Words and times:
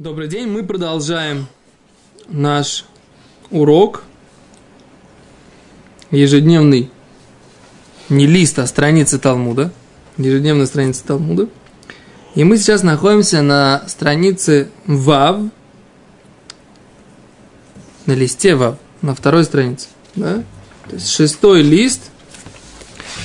Добрый 0.00 0.28
день, 0.28 0.48
мы 0.48 0.62
продолжаем 0.64 1.46
наш 2.26 2.86
урок 3.50 4.02
ежедневный, 6.10 6.90
не 8.08 8.26
лист, 8.26 8.58
а 8.60 8.66
страницы 8.66 9.18
Талмуда, 9.18 9.70
ежедневная 10.16 10.64
страница 10.64 11.04
Талмуда. 11.04 11.48
И 12.34 12.44
мы 12.44 12.56
сейчас 12.56 12.82
находимся 12.82 13.42
на 13.42 13.84
странице 13.88 14.70
Вав, 14.86 15.42
на 18.06 18.12
листе 18.12 18.54
Вав, 18.54 18.78
на 19.02 19.14
второй 19.14 19.44
странице. 19.44 19.88
Да? 20.14 20.42
То 20.88 20.94
есть 20.94 21.10
шестой 21.10 21.60
лист, 21.60 22.10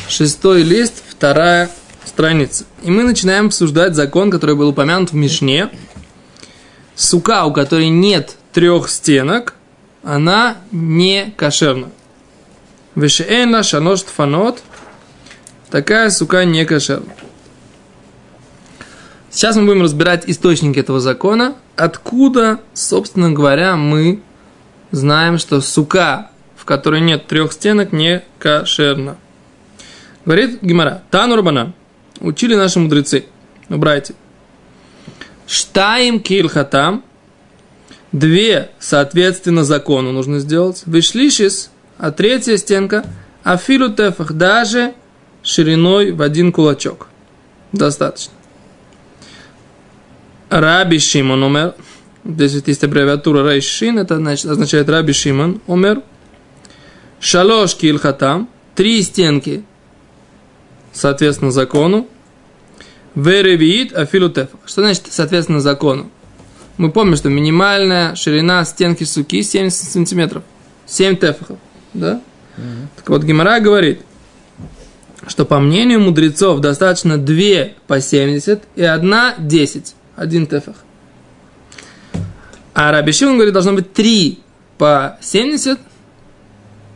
шестой 0.09 0.63
лист, 0.63 1.01
вторая 1.07 1.71
страница. 2.03 2.65
И 2.83 2.91
мы 2.91 3.03
начинаем 3.03 3.45
обсуждать 3.45 3.95
закон, 3.95 4.29
который 4.29 4.57
был 4.57 4.67
упомянут 4.67 5.13
в 5.13 5.15
Мишне– 5.15 5.69
сука, 6.95 7.45
у 7.45 7.53
которой 7.53 7.89
нет 7.89 8.35
трех 8.53 8.89
стенок, 8.89 9.55
она 10.03 10.57
не 10.71 11.33
кошерна. 11.37 11.89
Вешеэна 12.95 13.63
шанош 13.63 14.03
фанот, 14.03 14.63
такая 15.69 16.09
сука 16.09 16.45
не 16.45 16.65
кошерна. 16.65 17.13
Сейчас 19.29 19.57
мы 19.57 19.65
будем 19.65 19.81
разбирать 19.81 20.23
источники 20.27 20.79
этого 20.79 21.01
закона, 21.01 21.55
откуда, 21.75 22.61
собственно 22.73 23.31
говоря, 23.33 23.75
мы 23.75 24.21
знаем, 24.91 25.37
что 25.37 25.59
сука, 25.59 26.31
в 26.55 26.63
которой 26.63 27.01
нет 27.01 27.27
трех 27.27 27.51
стенок, 27.51 27.91
не 27.91 28.23
кошерна. 28.39 29.17
Говорит 30.23 30.63
Гимара, 30.63 31.03
Тану 31.11 31.35
Рабана, 31.35 31.73
учили 32.21 32.55
наши 32.55 32.79
мудрецы, 32.79 33.25
братья, 33.67 34.15
Штаим 35.47 36.19
кильхатам. 36.19 37.03
Две, 38.11 38.71
соответственно, 38.79 39.63
закону 39.63 40.11
нужно 40.11 40.39
сделать. 40.39 40.83
Вышлишис, 40.85 41.69
а 41.97 42.11
третья 42.11 42.57
стенка. 42.57 43.05
Афилу 43.43 43.93
тефах, 43.93 44.33
даже 44.33 44.93
шириной 45.43 46.11
в 46.11 46.21
один 46.21 46.51
кулачок. 46.51 47.07
Достаточно. 47.71 48.33
Раби 50.49 50.99
Шимон 50.99 51.43
умер. 51.43 51.75
Здесь 52.23 52.53
есть 52.65 52.83
аббревиатура 52.83 53.43
Райшин, 53.43 53.99
это 53.99 54.15
значит, 54.17 54.45
означает 54.45 54.89
Раби 54.89 55.13
Шимон 55.13 55.61
умер. 55.67 56.01
Шалош 57.19 57.75
кильхатам. 57.75 58.49
Три 58.73 59.01
стенки, 59.03 59.63
соответственно, 60.91 61.51
закону. 61.51 62.07
Веревиит 63.15 63.93
афилу 63.93 64.29
тефах. 64.29 64.59
Что 64.65 64.81
значит, 64.81 65.05
соответственно, 65.09 65.59
закону? 65.61 66.09
Мы 66.77 66.91
помним, 66.91 67.15
что 67.15 67.29
минимальная 67.29 68.15
ширина 68.15 68.65
стенки 68.65 69.05
суки 69.05 69.41
70 69.41 69.91
сантиметров. 69.91 70.43
7 70.85 71.15
тефахов. 71.15 71.57
Да? 71.93 72.21
Mm-hmm. 72.57 72.87
Так 72.97 73.09
вот, 73.09 73.23
Гимара 73.23 73.59
говорит, 73.59 74.01
что 75.27 75.45
по 75.45 75.59
мнению 75.59 76.01
мудрецов 76.01 76.59
достаточно 76.59 77.17
2 77.17 77.69
по 77.87 78.01
70 78.01 78.63
и 78.75 78.83
1 78.83 79.13
10. 79.39 79.95
Один 80.15 80.47
тефах. 80.47 80.75
А 82.73 82.91
Раби 82.91 83.13
Шимон 83.13 83.35
говорит, 83.35 83.53
должно 83.53 83.73
быть 83.73 83.93
3 83.93 84.39
по 84.77 85.17
70 85.21 85.79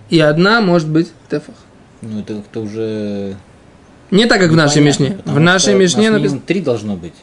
и 0.09 0.19
одна 0.19 0.59
может 0.59 0.89
быть 0.89 1.09
тефах. 1.29 1.55
Ну, 2.01 2.19
это 2.19 2.35
как-то 2.35 2.61
уже 2.61 3.37
не 4.11 4.25
так, 4.25 4.39
как 4.39 4.51
в 4.51 4.55
нашей 4.55 4.81
Мишне. 4.81 5.19
В 5.25 5.39
нашей 5.39 5.75
Мишне 5.75 6.09
написано... 6.09 6.41
Три 6.41 6.61
должно 6.61 6.95
быть. 6.95 7.13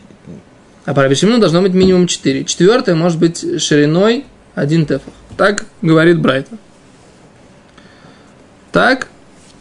А 0.85 0.95
по 0.95 1.03
Рабишимну 1.03 1.39
должно 1.39 1.63
быть 1.63 1.73
минимум 1.73 2.07
четыре. 2.07 2.45
Четвертое 2.45 2.95
может 2.95 3.19
быть 3.19 3.61
шириной 3.61 4.25
один 4.55 4.87
тефах. 4.87 5.13
Так 5.37 5.67
говорит 5.83 6.21
Брайта. 6.21 6.57
Так, 8.71 9.09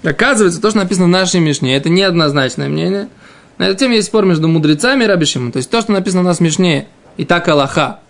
оказывается, 0.03 0.61
то, 0.61 0.69
что 0.69 0.79
написано 0.79 1.05
в 1.05 1.09
нашей 1.09 1.39
Мишне, 1.39 1.75
это 1.75 1.89
неоднозначное 1.89 2.69
мнение. 2.69 3.09
На 3.57 3.67
эту 3.67 3.79
тему 3.79 3.93
есть 3.95 4.07
спор 4.07 4.25
между 4.25 4.47
мудрецами 4.47 5.03
и 5.03 5.07
Рабишимом. 5.07 5.51
То 5.51 5.57
есть 5.57 5.69
то, 5.69 5.81
что 5.81 5.93
написано 5.93 6.21
у 6.21 6.25
нас 6.25 6.37
в 6.37 6.41
Мишне, 6.41 6.87
и 7.17 7.25
так 7.25 7.47
Аллаха, 7.47 8.01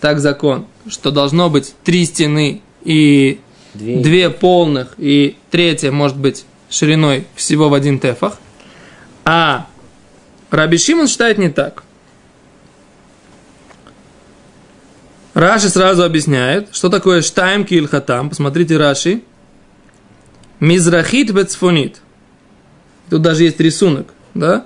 так 0.00 0.18
закон, 0.18 0.66
что 0.88 1.10
должно 1.10 1.50
быть 1.50 1.74
три 1.84 2.04
стены 2.06 2.60
и 2.82 3.38
две, 3.74 4.00
две 4.00 4.30
полных, 4.30 4.94
и 4.98 5.36
третья 5.50 5.92
может 5.92 6.16
быть 6.16 6.44
шириной 6.70 7.26
всего 7.36 7.68
в 7.68 7.74
один 7.74 7.98
тефах. 8.00 8.38
А 9.24 9.66
Раби 10.50 10.78
Шимон 10.78 11.08
считает 11.08 11.38
не 11.38 11.48
так. 11.48 11.82
Раши 15.32 15.68
сразу 15.68 16.04
объясняет, 16.04 16.68
что 16.72 16.90
такое 16.90 17.22
штайм 17.22 17.64
кильхатам. 17.64 18.28
Посмотрите 18.28 18.76
Раши. 18.76 19.22
Мизрахит 20.60 21.32
бецфонит. 21.32 22.00
Тут 23.10 23.22
даже 23.22 23.42
есть 23.42 23.58
рисунок, 23.58 24.14
да? 24.34 24.64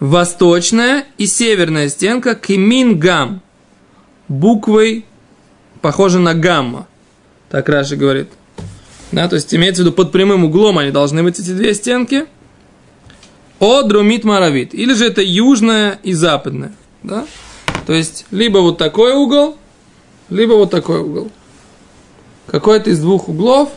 Восточная 0.00 1.04
и 1.16 1.26
северная 1.26 1.88
стенка 1.88 2.34
кимин 2.34 3.40
Буквой 4.26 5.04
похожа 5.80 6.18
на 6.18 6.34
гамма. 6.34 6.88
Так 7.50 7.68
Раши 7.68 7.96
говорит. 7.96 8.28
Да, 9.12 9.28
то 9.28 9.36
есть 9.36 9.54
имеется 9.54 9.82
в 9.82 9.86
виду 9.86 9.94
под 9.94 10.12
прямым 10.12 10.44
углом 10.44 10.78
они 10.78 10.90
должны 10.90 11.22
быть 11.22 11.38
эти 11.38 11.50
две 11.52 11.74
стенки– 11.74 12.26
о 13.60 13.82
друмит 13.82 14.24
маравит. 14.24 14.74
Или 14.74 14.94
же 14.94 15.06
это 15.06 15.22
южная 15.22 16.00
и 16.02 16.12
западная. 16.12 16.72
Да? 17.02 17.26
То 17.86 17.92
есть, 17.92 18.26
либо 18.30 18.58
вот 18.58 18.78
такой 18.78 19.12
угол, 19.12 19.56
либо 20.28 20.54
вот 20.54 20.70
такой 20.70 21.00
угол. 21.00 21.30
Какой-то 22.46 22.90
из 22.90 22.98
двух 22.98 23.28
углов. 23.28 23.70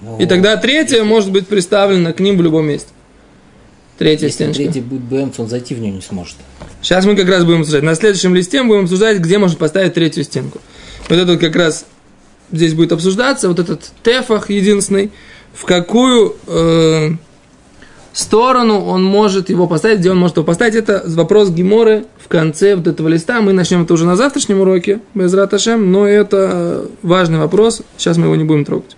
Но 0.00 0.18
и 0.18 0.26
тогда 0.26 0.56
третья 0.56 1.04
может 1.04 1.30
быть 1.30 1.46
приставлена 1.46 2.12
к 2.12 2.20
ним 2.20 2.36
в 2.38 2.42
любом 2.42 2.66
месте. 2.66 2.88
Третья 3.98 4.26
Если 4.26 4.36
стеночка. 4.36 4.62
третий 4.64 4.80
будет 4.80 5.02
БМ, 5.02 5.32
он 5.36 5.48
зайти 5.48 5.74
в 5.74 5.80
нее 5.80 5.92
не 5.92 6.00
сможет. 6.00 6.36
Сейчас 6.80 7.04
мы 7.04 7.14
как 7.14 7.28
раз 7.28 7.44
будем 7.44 7.60
обсуждать. 7.60 7.84
На 7.84 7.94
следующем 7.94 8.34
листе 8.34 8.62
мы 8.62 8.68
будем 8.68 8.84
обсуждать, 8.84 9.18
где 9.18 9.38
можно 9.38 9.56
поставить 9.56 9.94
третью 9.94 10.24
стенку. 10.24 10.60
Вот 11.08 11.18
это 11.18 11.36
как 11.36 11.54
раз 11.54 11.84
здесь 12.50 12.74
будет 12.74 12.92
обсуждаться, 12.92 13.48
вот 13.48 13.58
этот 13.58 13.92
тефах 14.02 14.50
единственный, 14.50 15.12
в 15.52 15.64
какую 15.64 16.36
э, 16.46 17.10
сторону 18.18 18.80
он 18.80 19.02
может 19.02 19.48
его 19.50 19.66
поставить, 19.66 20.00
где 20.00 20.10
он 20.10 20.18
может 20.18 20.36
его 20.36 20.44
поставить. 20.44 20.74
Это 20.74 21.02
вопрос 21.06 21.50
Гиморы 21.50 22.04
в 22.18 22.28
конце 22.28 22.76
вот 22.76 22.86
этого 22.86 23.08
листа. 23.08 23.40
Мы 23.40 23.52
начнем 23.52 23.82
это 23.82 23.94
уже 23.94 24.04
на 24.04 24.16
завтрашнем 24.16 24.60
уроке, 24.60 25.00
без 25.14 25.32
раташем, 25.34 25.90
но 25.90 26.06
это 26.06 26.86
важный 27.02 27.38
вопрос. 27.38 27.82
Сейчас 27.96 28.16
мы 28.16 28.26
его 28.26 28.36
не 28.36 28.44
будем 28.44 28.64
трогать. 28.64 28.96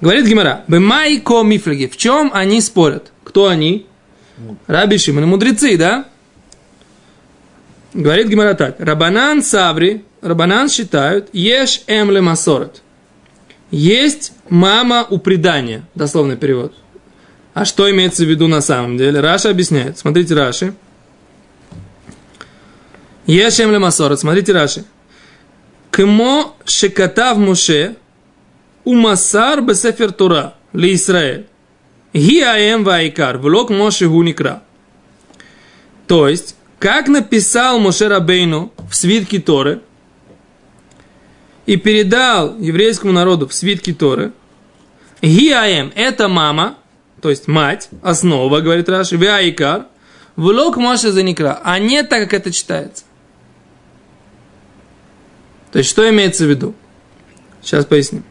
Говорит 0.00 0.26
Гимора, 0.26 0.62
Бемай 0.68 1.18
ко 1.18 1.42
мифлеги. 1.42 1.86
В 1.86 1.96
чем 1.96 2.30
они 2.32 2.60
спорят? 2.60 3.12
Кто 3.24 3.46
они? 3.46 3.86
Раби 4.66 4.98
Шимон, 4.98 5.26
мудрецы, 5.26 5.76
да? 5.78 6.04
Говорит 7.94 8.28
Гимора 8.28 8.54
так. 8.54 8.76
Рабанан 8.78 9.42
Саври, 9.42 10.04
Рабанан 10.20 10.68
считают, 10.68 11.28
ешь 11.32 11.82
эмле 11.86 12.20
масорет. 12.20 12.82
Есть 13.70 14.32
мама 14.48 15.06
у 15.08 15.18
предания, 15.18 15.84
дословный 15.94 16.36
перевод. 16.36 16.74
А 17.56 17.64
что 17.64 17.90
имеется 17.90 18.22
в 18.26 18.28
виду 18.28 18.48
на 18.48 18.60
самом 18.60 18.98
деле? 18.98 19.20
Раша 19.20 19.48
объясняет. 19.48 19.96
Смотрите 19.96 20.34
Раши. 20.34 20.74
Ешем 23.24 23.72
ле 23.72 23.78
масорет. 23.78 24.20
Смотрите 24.20 24.52
Раши. 24.52 24.84
Кмо 25.90 26.54
шекатав 26.66 27.38
Муше 27.38 27.96
умасар 28.84 29.62
бесефер 29.62 30.12
Тура 30.12 30.52
ли 30.74 30.94
Исраэль. 30.94 31.46
Ги 32.12 32.40
аем 32.40 32.84
вайкар. 32.84 33.38
Влог 33.38 33.70
Моше 33.70 34.06
гуникра. 34.06 34.62
То 36.06 36.28
есть, 36.28 36.56
как 36.78 37.08
написал 37.08 37.78
Моше 37.78 38.08
Рабейну 38.08 38.70
в 38.90 38.94
свитке 38.94 39.38
Торы 39.38 39.80
и 41.64 41.76
передал 41.76 42.58
еврейскому 42.58 43.14
народу 43.14 43.48
в 43.48 43.54
свитке 43.54 43.94
Торы, 43.94 44.32
Гиаем– 45.22 45.90
это 45.96 46.28
мама, 46.28 46.76
то 47.26 47.30
есть 47.30 47.48
мать, 47.48 47.88
основа, 48.02 48.60
говорит 48.60 48.88
Раши, 48.88 49.16
вяикар, 49.16 49.86
влог 50.36 50.76
Моше 50.76 51.10
заникра, 51.10 51.60
а 51.64 51.80
не 51.80 52.04
так, 52.04 52.22
как 52.22 52.34
это 52.34 52.52
читается. 52.52 53.02
То 55.72 55.78
есть, 55.78 55.90
что 55.90 56.08
имеется 56.08 56.44
в 56.44 56.48
виду? 56.48 56.72
Сейчас 57.62 57.84
поясним. 57.84 58.22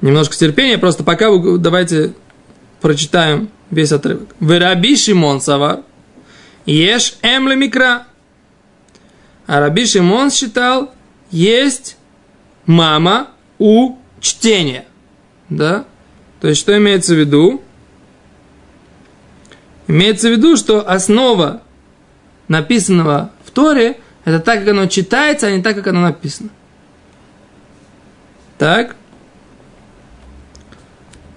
Немножко 0.00 0.36
терпения, 0.36 0.78
просто 0.78 1.02
пока 1.02 1.28
вы, 1.28 1.58
давайте 1.58 2.14
прочитаем 2.80 3.50
весь 3.72 3.90
отрывок. 3.90 4.28
Вераби 4.38 4.94
Шимон 4.94 5.40
Савар, 5.40 5.80
ешь 6.66 7.16
эмле 7.22 7.56
микра. 7.56 8.06
А 9.48 9.58
Раби 9.58 9.86
Шимон 9.86 10.30
считал, 10.30 10.94
есть 11.32 11.96
мама 12.64 13.30
у 13.58 13.96
чтения. 14.20 14.84
Да? 15.48 15.84
То 16.40 16.48
есть, 16.48 16.60
что 16.60 16.76
имеется 16.76 17.14
в 17.14 17.18
виду? 17.18 17.62
Имеется 19.86 20.28
в 20.28 20.32
виду, 20.32 20.56
что 20.56 20.88
основа 20.88 21.62
написанного 22.46 23.32
в 23.44 23.50
Торе, 23.50 24.00
это 24.24 24.40
так, 24.40 24.60
как 24.60 24.68
оно 24.68 24.86
читается, 24.86 25.46
а 25.46 25.50
не 25.50 25.62
так, 25.62 25.76
как 25.76 25.86
оно 25.88 26.00
написано. 26.00 26.50
Так? 28.58 28.96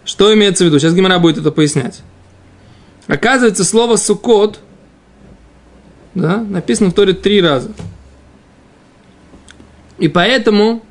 Что 0.03 0.33
имеется 0.33 0.63
в 0.63 0.67
виду? 0.67 0.79
Сейчас 0.79 0.93
Гимара 0.93 1.19
будет 1.19 1.37
это 1.37 1.51
пояснять. 1.51 2.01
Оказывается, 3.07 3.63
слово 3.63 3.95
«сукот» 3.95 4.59
да, 6.13 6.37
написано 6.37 6.89
в 6.89 6.93
Торе 6.93 7.13
три 7.13 7.41
раза. 7.41 7.71
И 9.97 10.07
поэтому 10.07 10.83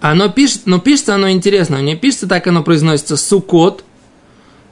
оно 0.00 0.28
пишет, 0.28 0.62
но 0.66 0.78
пишется 0.78 1.14
оно 1.14 1.30
интересно. 1.30 1.80
Не 1.82 1.96
пишется 1.96 2.26
так, 2.26 2.46
оно 2.46 2.62
произносится 2.62 3.16
«сукот», 3.16 3.84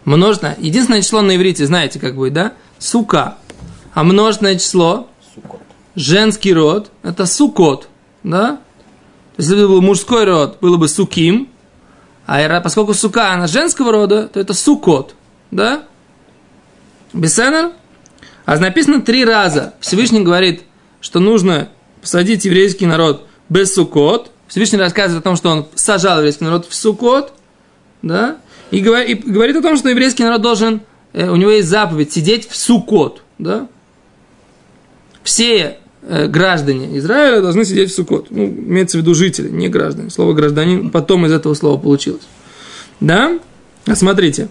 множественное. 0.04 0.56
Единственное 0.58 1.02
число 1.02 1.20
на 1.20 1.36
иврите, 1.36 1.66
знаете, 1.66 1.98
как 2.00 2.14
будет, 2.14 2.32
да? 2.32 2.52
Сука. 2.78 3.36
А 3.94 4.04
множественное 4.04 4.56
число, 4.58 5.08
Сукот. 5.34 5.60
женский 5.94 6.52
род, 6.52 6.90
это 7.02 7.26
сукот, 7.26 7.88
да? 8.22 8.60
Если 9.36 9.54
бы 9.54 9.68
был 9.68 9.82
мужской 9.82 10.24
род, 10.24 10.58
было 10.60 10.76
бы 10.76 10.88
суким, 10.88 11.48
а 12.26 12.60
поскольку 12.60 12.94
сука, 12.94 13.32
она 13.32 13.46
женского 13.46 13.92
рода, 13.92 14.28
то 14.28 14.38
это 14.40 14.52
сукот, 14.54 15.14
да? 15.50 15.84
Бесенер? 17.12 17.72
А 18.44 18.56
написано 18.58 19.00
три 19.00 19.24
раза. 19.24 19.74
Всевышний 19.80 20.20
говорит, 20.20 20.62
что 21.00 21.20
нужно 21.20 21.70
посадить 22.00 22.44
еврейский 22.44 22.86
народ 22.86 23.26
без 23.48 23.74
сукот. 23.74 24.30
Всевышний 24.48 24.78
рассказывает 24.78 25.22
о 25.22 25.24
том, 25.24 25.36
что 25.36 25.50
он 25.50 25.68
сажал 25.74 26.18
еврейский 26.18 26.44
народ 26.44 26.66
в 26.66 26.74
сукот, 26.74 27.32
да? 28.02 28.38
И, 28.70 28.82
говор- 28.82 29.04
и 29.04 29.14
говорит 29.14 29.56
о 29.56 29.62
том, 29.62 29.76
что 29.76 29.88
еврейский 29.88 30.24
народ 30.24 30.42
должен, 30.42 30.80
э, 31.12 31.28
у 31.28 31.36
него 31.36 31.50
есть 31.50 31.68
заповедь 31.68 32.12
сидеть 32.12 32.48
в 32.48 32.56
сукот, 32.56 33.22
да? 33.38 33.68
Все 35.22 35.78
э, 36.02 36.26
граждане 36.26 36.96
Израиля 36.98 37.42
должны 37.42 37.64
сидеть 37.64 37.90
в 37.90 37.94
сукот. 37.94 38.30
Ну, 38.30 38.46
имеется 38.46 38.98
в 38.98 39.02
виду 39.02 39.14
жители, 39.14 39.48
не 39.50 39.68
граждане. 39.68 40.10
Слово 40.10 40.32
гражданин 40.32 40.90
потом 40.90 41.26
из 41.26 41.32
этого 41.32 41.54
слова 41.54 41.78
получилось. 41.78 42.26
Да? 43.00 43.38
А 43.86 43.94
смотрите. 43.94 44.48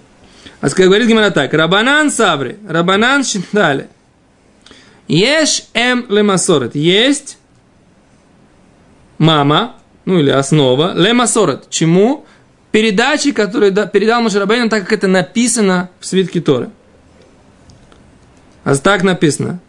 А 0.61 0.69
говорит 0.69 1.07
Гимара 1.07 1.31
так. 1.31 1.53
Рабанан 1.53 2.11
сабри, 2.11 2.57
рабанан 2.67 3.23
считали. 3.23 3.87
Еш 5.07 5.63
эм 5.73 6.05
лемасорет. 6.09 6.75
Есть 6.75 7.37
мама, 9.17 9.75
ну 10.07 10.19
или 10.19 10.29
основа, 10.29 10.93
лемасорет. 10.95 11.69
Чему? 11.69 12.25
Передачи, 12.71 13.33
которые 13.33 13.71
да- 13.71 13.87
передал 13.87 14.21
Машарабейн, 14.21 14.69
так 14.69 14.83
как 14.83 14.93
это 14.93 15.07
написано 15.07 15.89
в 15.99 16.05
свитке 16.05 16.39
Торы. 16.39 16.69
А 18.63 18.73
так 18.77 19.03
написано. 19.03 19.59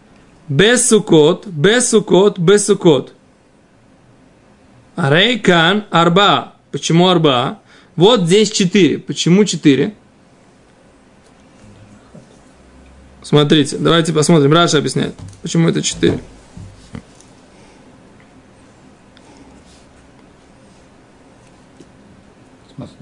Без 0.47 0.89
сукот, 0.89 1.49
без 1.49 1.91
сукот, 1.91 2.39
без 2.39 2.67
сукот. 2.67 3.15
Рейкан 4.97 5.87
арба. 5.91 6.55
Почему 6.71 7.09
арба? 7.09 7.59
Вот 7.97 8.23
здесь 8.23 8.53
четыре. 8.53 8.99
Почему 8.99 9.45
четыре? 9.45 9.95
Смотрите, 13.23 13.77
давайте 13.77 14.13
посмотрим. 14.13 14.53
Раша 14.53 14.79
объясняет, 14.79 15.15
почему 15.43 15.69
это 15.69 15.83
четыре. 15.83 16.21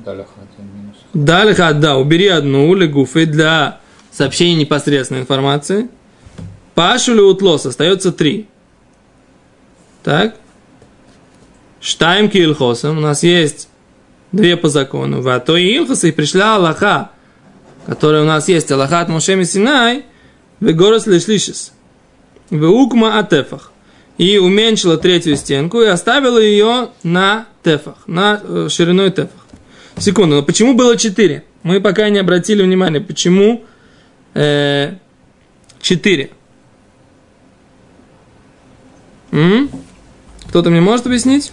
В 0.06 0.08
смысле, 0.08 0.14
дали 0.14 0.20
один 0.20 0.82
минус. 0.82 0.96
Дальше, 1.14 1.80
да, 1.80 1.96
убери 1.96 2.28
одну 2.28 2.72
легуфы 2.74 3.26
для 3.26 3.80
сообщения 4.12 4.60
непосредственной 4.60 5.22
информации. 5.22 5.88
Пашу 6.74 7.14
ли 7.14 7.20
утлос 7.20 7.66
остается 7.66 8.12
три. 8.12 8.46
Так. 10.04 10.36
Штайм 11.80 12.28
килхосом. 12.28 12.98
У 12.98 13.00
нас 13.00 13.22
есть 13.22 13.68
две 14.30 14.56
по 14.56 14.68
закону. 14.68 15.22
В 15.22 15.40
то 15.40 15.56
и 15.56 15.76
и 15.76 16.12
пришла 16.12 16.56
Аллаха, 16.56 17.10
которая 17.86 18.22
у 18.22 18.26
нас 18.26 18.48
есть. 18.48 18.70
Аллаха 18.70 19.00
от 19.00 19.08
Мошеми 19.08 19.44
Синай, 19.44 20.04
в 20.60 20.72
горос 20.72 21.06
лишлишис. 21.06 21.72
В 22.50 22.64
укма 22.64 23.18
атефах. 23.18 23.72
И 24.18 24.38
уменьшила 24.38 24.96
третью 24.96 25.36
стенку 25.36 25.82
и 25.82 25.86
оставила 25.86 26.38
ее 26.38 26.88
на 27.02 27.46
тефах, 27.62 27.96
на 28.06 28.40
э, 28.42 28.68
шириной 28.70 29.10
тефах. 29.10 29.46
Секунду, 29.98 30.36
но 30.36 30.42
почему 30.42 30.74
было 30.74 30.96
4? 30.96 31.42
Мы 31.62 31.80
пока 31.80 32.08
не 32.10 32.18
обратили 32.18 32.62
внимания, 32.62 33.00
почему 33.00 33.64
э, 34.34 34.94
4. 35.80 36.30
М? 39.32 39.70
Кто-то 40.48 40.70
мне 40.70 40.80
может 40.80 41.06
объяснить? 41.06 41.52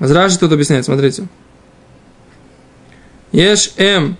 Зраши 0.00 0.34
что-то 0.34 0.54
объясняет, 0.54 0.84
смотрите. 0.84 1.28
Еш 3.32 3.72
М. 3.76 4.16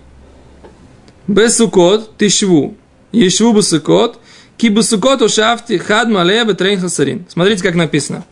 Бесукот 1.27 2.17
тишву. 2.17 2.77
Ешву 3.13 3.53
бесукот. 3.53 4.19
Ки 4.57 4.69
бесукот 4.69 5.23
ушафти 5.23 5.79
хад 5.79 6.09
мале 6.09 6.45
бетрейн 6.45 6.81
хасарин. 6.81 7.27
Смотрите, 7.29 7.63
как 7.63 7.75
написано. 7.75 8.25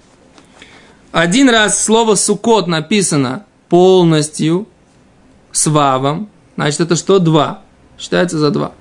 Один 1.13 1.49
раз 1.49 1.83
слово 1.85 2.15
сукот 2.15 2.67
написано 2.67 3.47
полностью 3.69 4.69
с 5.53 5.67
вавом. 5.67 6.29
Значит, 6.57 6.81
это 6.81 6.97
что? 6.97 7.19
Два. 7.19 7.63
Считается 7.99 8.39
за 8.39 8.51
два. 8.51 8.73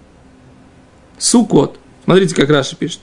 Сукот. 1.17 1.79
Смотрите, 2.03 2.35
как 2.35 2.49
Раша 2.49 2.75
пишет. 2.75 3.01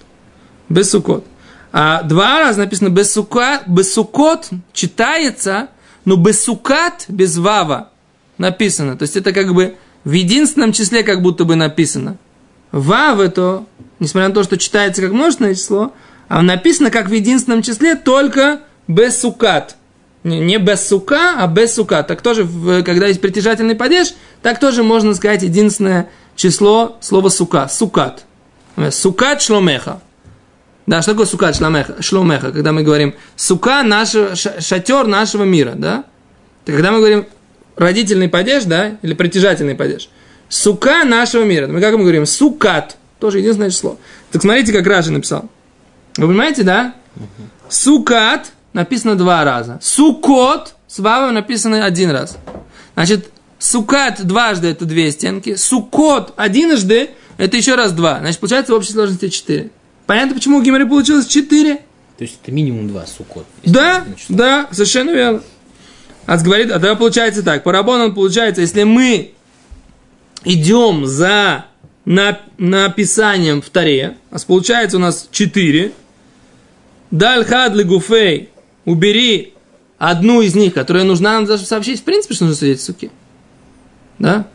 Без 0.68 0.90
сукот. 0.90 1.24
А 1.72 2.02
два 2.02 2.40
раза 2.40 2.60
написано 2.60 2.90
без, 2.90 3.12
сука, 3.12 3.62
без 3.66 3.94
сукот 3.94 4.50
читается, 4.72 5.68
но 6.04 6.16
без 6.16 6.44
сукат, 6.44 7.06
без 7.08 7.38
вава 7.38 7.90
написано. 8.36 8.96
То 8.96 9.04
есть 9.04 9.16
это 9.16 9.32
как 9.32 9.54
бы 9.54 9.76
в 10.04 10.12
единственном 10.12 10.72
числе 10.72 11.02
как 11.02 11.22
будто 11.22 11.44
бы 11.44 11.56
написано. 11.56 12.18
Вав 12.72 13.20
это, 13.20 13.64
несмотря 14.00 14.28
на 14.28 14.34
то, 14.34 14.42
что 14.42 14.58
читается 14.58 15.00
как 15.00 15.12
множественное 15.12 15.54
число, 15.54 15.92
а 16.28 16.42
написано 16.42 16.90
как 16.90 17.08
в 17.08 17.12
единственном 17.12 17.62
числе 17.62 17.94
только 17.94 18.60
без 18.88 19.20
сукат. 19.20 19.76
Не, 20.24 20.58
без 20.58 20.86
сука, 20.86 21.34
а 21.38 21.46
без 21.48 21.74
сука. 21.74 22.02
Так 22.04 22.22
тоже, 22.22 22.46
когда 22.84 23.08
есть 23.08 23.20
притяжательный 23.20 23.74
падеж, 23.74 24.14
так 24.40 24.60
тоже 24.60 24.82
можно 24.82 25.14
сказать 25.14 25.42
единственное 25.42 26.10
число 26.36 26.96
слова 27.00 27.28
сука. 27.28 27.68
Сукат. 27.68 28.24
Сукат 28.90 29.42
шломеха. 29.42 30.00
Да, 30.86 31.02
что 31.02 31.12
такое 31.12 31.26
сукат 31.26 31.56
шломеха? 31.56 32.02
шломеха 32.02 32.50
когда 32.52 32.72
мы 32.72 32.82
говорим 32.82 33.14
сука 33.36 33.82
нашего, 33.82 34.34
ша- 34.34 34.60
шатер 34.60 35.06
нашего 35.06 35.44
мира, 35.44 35.74
да? 35.76 36.04
Так 36.64 36.74
когда 36.74 36.90
мы 36.90 36.98
говорим 36.98 37.26
родительный 37.76 38.28
падеж, 38.28 38.64
да, 38.64 38.98
или 39.02 39.14
притяжательный 39.14 39.74
падеж, 39.74 40.08
сука 40.48 41.04
нашего 41.04 41.44
мира. 41.44 41.66
Мы 41.66 41.80
как 41.80 41.94
мы 41.94 42.00
говорим? 42.02 42.26
Сукат. 42.26 42.96
Тоже 43.20 43.38
единственное 43.38 43.70
число. 43.70 43.98
Так 44.32 44.42
смотрите, 44.42 44.72
как 44.72 44.86
Раши 44.86 45.12
написал. 45.12 45.48
Вы 46.16 46.26
понимаете, 46.26 46.62
да? 46.64 46.94
Сукат 47.68 48.52
написано 48.72 49.16
два 49.16 49.44
раза. 49.44 49.78
Сукот 49.82 50.74
с 50.86 50.98
вавом 50.98 51.34
написано 51.34 51.84
один 51.84 52.10
раз. 52.10 52.36
Значит, 52.94 53.30
сукат 53.58 54.24
дважды 54.24 54.68
это 54.68 54.84
две 54.84 55.10
стенки. 55.10 55.54
Сукот 55.54 56.34
одиножды 56.36 57.10
это 57.38 57.56
еще 57.56 57.74
раз 57.74 57.92
два. 57.92 58.18
Значит, 58.20 58.40
получается 58.40 58.72
в 58.72 58.76
общей 58.76 58.92
сложности 58.92 59.28
четыре. 59.28 59.70
Понятно, 60.06 60.34
почему 60.34 60.58
у 60.58 60.62
Гимары 60.62 60.86
получилось 60.86 61.26
четыре? 61.26 61.76
То 62.18 62.24
есть 62.24 62.38
это 62.42 62.52
минимум 62.52 62.88
два 62.88 63.06
сукот. 63.06 63.46
Да, 63.64 64.04
да, 64.28 64.68
совершенно 64.70 65.10
верно. 65.10 65.42
А 66.26 66.36
говорит, 66.36 66.70
а 66.70 66.74
тогда 66.74 66.94
получается 66.94 67.42
так. 67.42 67.64
По 67.64 67.72
Рабону 67.72 68.12
получается, 68.12 68.60
если 68.60 68.84
мы 68.84 69.32
идем 70.44 71.06
за 71.06 71.66
на, 72.04 72.38
написанием 72.58 73.60
в 73.62 73.70
Таре, 73.70 74.16
а 74.30 74.36
получается 74.46 74.98
у 74.98 75.00
нас 75.00 75.28
4, 75.30 75.92
Даль 77.10 77.44
хадли 77.44 77.82
гуфей, 77.82 78.48
убери 78.84 79.54
одну 79.98 80.40
из 80.40 80.54
них, 80.54 80.74
которая 80.74 81.04
нужна 81.04 81.34
нам 81.34 81.46
даже 81.46 81.64
сообщить, 81.64 82.00
в 82.00 82.04
принципе, 82.04 82.34
что 82.34 82.44
нужно 82.44 82.58
сидеть 82.58 82.80
в 82.80 82.84
суке. 82.84 83.10
Да? 84.18 84.46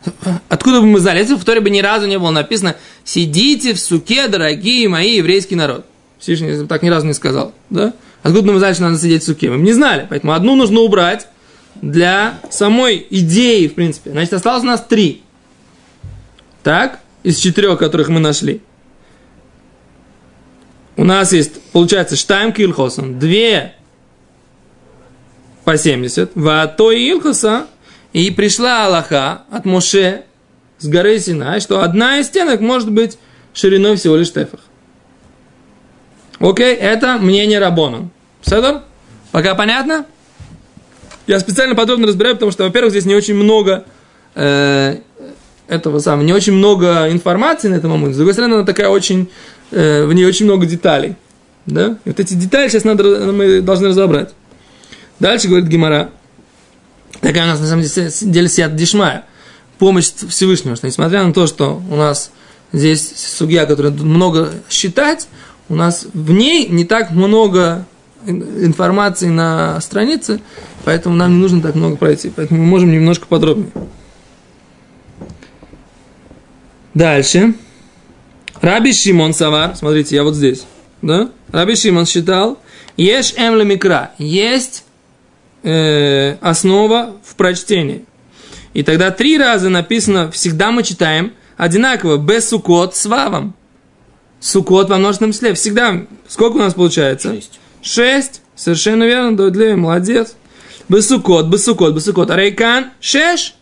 Откуда 0.48 0.80
бы 0.80 0.86
мы 0.86 1.00
знали? 1.00 1.18
Если 1.18 1.34
в 1.34 1.44
Торе 1.44 1.60
бы 1.60 1.70
ни 1.70 1.80
разу 1.80 2.06
не 2.06 2.18
было 2.18 2.30
написано 2.30 2.76
«Сидите 3.04 3.74
в 3.74 3.80
суке, 3.80 4.28
дорогие 4.28 4.88
мои 4.88 5.16
еврейский 5.16 5.56
народ». 5.56 5.84
Всевышний 6.18 6.66
так 6.66 6.82
ни 6.82 6.88
разу 6.88 7.06
не 7.06 7.14
сказал. 7.14 7.52
Да? 7.70 7.94
Откуда 8.22 8.46
бы 8.46 8.52
мы 8.54 8.58
знали, 8.58 8.74
что 8.74 8.84
надо 8.84 8.98
сидеть 8.98 9.22
в 9.22 9.26
суке? 9.26 9.50
Мы 9.50 9.58
не 9.58 9.72
знали. 9.72 10.06
Поэтому 10.08 10.32
одну 10.32 10.56
нужно 10.56 10.80
убрать 10.80 11.28
для 11.80 12.40
самой 12.50 13.06
идеи, 13.10 13.68
в 13.68 13.74
принципе. 13.74 14.10
Значит, 14.10 14.32
осталось 14.34 14.64
у 14.64 14.66
нас 14.66 14.84
три. 14.86 15.22
Так? 16.62 17.00
Из 17.22 17.38
четырех, 17.38 17.78
которых 17.78 18.08
мы 18.08 18.20
нашли. 18.20 18.60
У 20.96 21.04
нас 21.04 21.32
есть, 21.32 21.60
получается, 21.72 22.16
штайм 22.16 22.52
килхосон, 22.52 23.18
две 23.18 23.74
по 25.68 25.76
70, 25.76 26.30
вато 26.34 26.92
и 26.92 27.10
илхоса, 27.10 27.66
и 28.14 28.30
пришла 28.30 28.86
Аллаха 28.86 29.42
от 29.50 29.66
Моше 29.66 30.22
с 30.78 30.88
горы 30.88 31.18
Синай, 31.18 31.60
что 31.60 31.82
одна 31.82 32.20
из 32.20 32.28
стенок 32.28 32.62
может 32.62 32.90
быть 32.90 33.18
шириной 33.52 33.96
всего 33.96 34.16
лишь 34.16 34.32
тефах. 34.32 34.60
Окей, 36.40 36.74
это 36.74 37.18
мнение 37.18 37.58
Рабона. 37.58 38.08
Седор? 38.40 38.80
Пока 39.30 39.54
понятно? 39.54 40.06
Я 41.26 41.38
специально 41.38 41.74
подробно 41.74 42.06
разбираю, 42.06 42.36
потому 42.36 42.50
что, 42.50 42.64
во-первых, 42.64 42.92
здесь 42.92 43.04
не 43.04 43.14
очень 43.14 43.34
много 43.34 43.84
э, 44.34 44.96
этого 45.68 45.98
самого, 45.98 46.24
не 46.24 46.32
очень 46.32 46.54
много 46.54 47.12
информации 47.12 47.68
на 47.68 47.74
этом 47.74 47.90
момент. 47.90 48.14
С 48.14 48.16
другой 48.16 48.32
стороны, 48.32 48.54
она 48.54 48.64
такая 48.64 48.88
очень, 48.88 49.28
э, 49.72 50.06
в 50.06 50.14
ней 50.14 50.24
очень 50.24 50.46
много 50.46 50.64
деталей. 50.64 51.16
Да? 51.66 51.98
И 52.06 52.08
вот 52.08 52.20
эти 52.20 52.32
детали 52.32 52.68
сейчас 52.68 52.84
надо, 52.84 53.04
мы 53.32 53.60
должны 53.60 53.88
разобрать. 53.88 54.30
Дальше 55.20 55.48
говорит 55.48 55.68
Гимара. 55.68 56.10
Такая 57.20 57.44
у 57.44 57.46
нас 57.48 57.60
на 57.60 57.66
самом 57.66 57.84
деле 58.32 58.48
сиат 58.48 58.76
дешмая. 58.76 59.24
Помощь 59.78 60.10
Всевышнего, 60.28 60.76
что 60.76 60.86
несмотря 60.86 61.24
на 61.24 61.32
то, 61.32 61.46
что 61.46 61.82
у 61.90 61.96
нас 61.96 62.30
здесь 62.72 63.12
судья, 63.16 63.66
который 63.66 63.92
много 63.92 64.52
считать, 64.68 65.28
у 65.68 65.74
нас 65.74 66.06
в 66.12 66.30
ней 66.32 66.68
не 66.68 66.84
так 66.84 67.10
много 67.10 67.86
информации 68.26 69.28
на 69.28 69.80
странице, 69.80 70.40
поэтому 70.84 71.14
нам 71.14 71.32
не 71.32 71.38
нужно 71.38 71.60
так 71.62 71.74
много 71.74 71.96
пройти. 71.96 72.30
Поэтому 72.34 72.60
мы 72.60 72.66
можем 72.66 72.90
немножко 72.90 73.26
подробнее. 73.26 73.70
Дальше. 76.94 77.54
Раби 78.60 78.92
Шимон 78.92 79.34
Савар, 79.34 79.76
смотрите, 79.76 80.16
я 80.16 80.24
вот 80.24 80.34
здесь, 80.34 80.64
да? 81.00 81.30
Раби 81.52 81.76
Шимон 81.76 82.06
считал, 82.06 82.58
ешь 82.96 83.34
эм 83.36 83.66
микра, 83.68 84.10
есть 84.18 84.82
э, 85.68 86.36
основа 86.40 87.16
в 87.22 87.34
прочтении. 87.34 88.04
И 88.72 88.82
тогда 88.82 89.10
три 89.10 89.36
раза 89.36 89.68
написано, 89.68 90.30
всегда 90.30 90.70
мы 90.70 90.82
читаем 90.82 91.32
одинаково, 91.56 92.16
без 92.16 92.48
сукот 92.48 92.96
с 92.96 93.06
вавом. 93.06 93.54
Сукот 94.40 94.88
во 94.88 94.98
множественном 94.98 95.32
числе. 95.32 95.54
Всегда. 95.54 96.06
Сколько 96.28 96.56
у 96.56 96.60
нас 96.60 96.74
получается? 96.74 97.34
Шесть. 97.34 97.60
Шесть. 97.82 98.42
Совершенно 98.54 99.04
верно, 99.04 99.36
Дойдлей, 99.36 99.74
молодец. 99.74 100.36
Бесукот, 100.88 101.46
бесукот, 101.46 101.94
бесукот. 101.94 102.30
Рейкан, 102.30 102.90
шеш. 103.00 103.54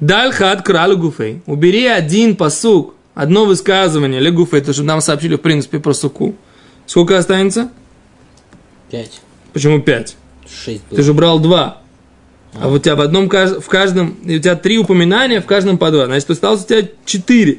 Дальхат 0.00 0.62
кралю 0.62 0.98
гуфей. 0.98 1.40
Убери 1.46 1.86
один 1.86 2.36
посук, 2.36 2.94
одно 3.14 3.46
высказывание, 3.46 4.20
ле 4.20 4.30
гуфей, 4.30 4.60
то, 4.60 4.72
чтобы 4.72 4.88
нам 4.88 5.00
сообщили, 5.00 5.36
в 5.36 5.40
принципе, 5.40 5.78
про 5.78 5.94
суку. 5.94 6.34
Сколько 6.86 7.16
останется? 7.16 7.70
Пять. 8.90 9.20
Почему 9.52 9.80
пять? 9.80 10.16
Шесть. 10.48 10.82
Ты 10.88 11.02
же 11.02 11.14
брал 11.14 11.38
два. 11.38 11.78
А 12.54 12.68
вот 12.68 12.76
у 12.76 12.78
тебя 12.78 12.94
в 12.94 13.00
одном, 13.00 13.28
в 13.28 13.66
каждом, 13.66 14.16
и 14.24 14.36
у 14.36 14.40
тебя 14.40 14.54
три 14.54 14.78
упоминания, 14.78 15.40
в 15.40 15.46
каждом 15.46 15.76
по 15.76 15.90
два. 15.90 16.06
Значит, 16.06 16.30
осталось 16.30 16.64
у 16.64 16.66
тебя 16.66 16.88
четыре. 17.04 17.58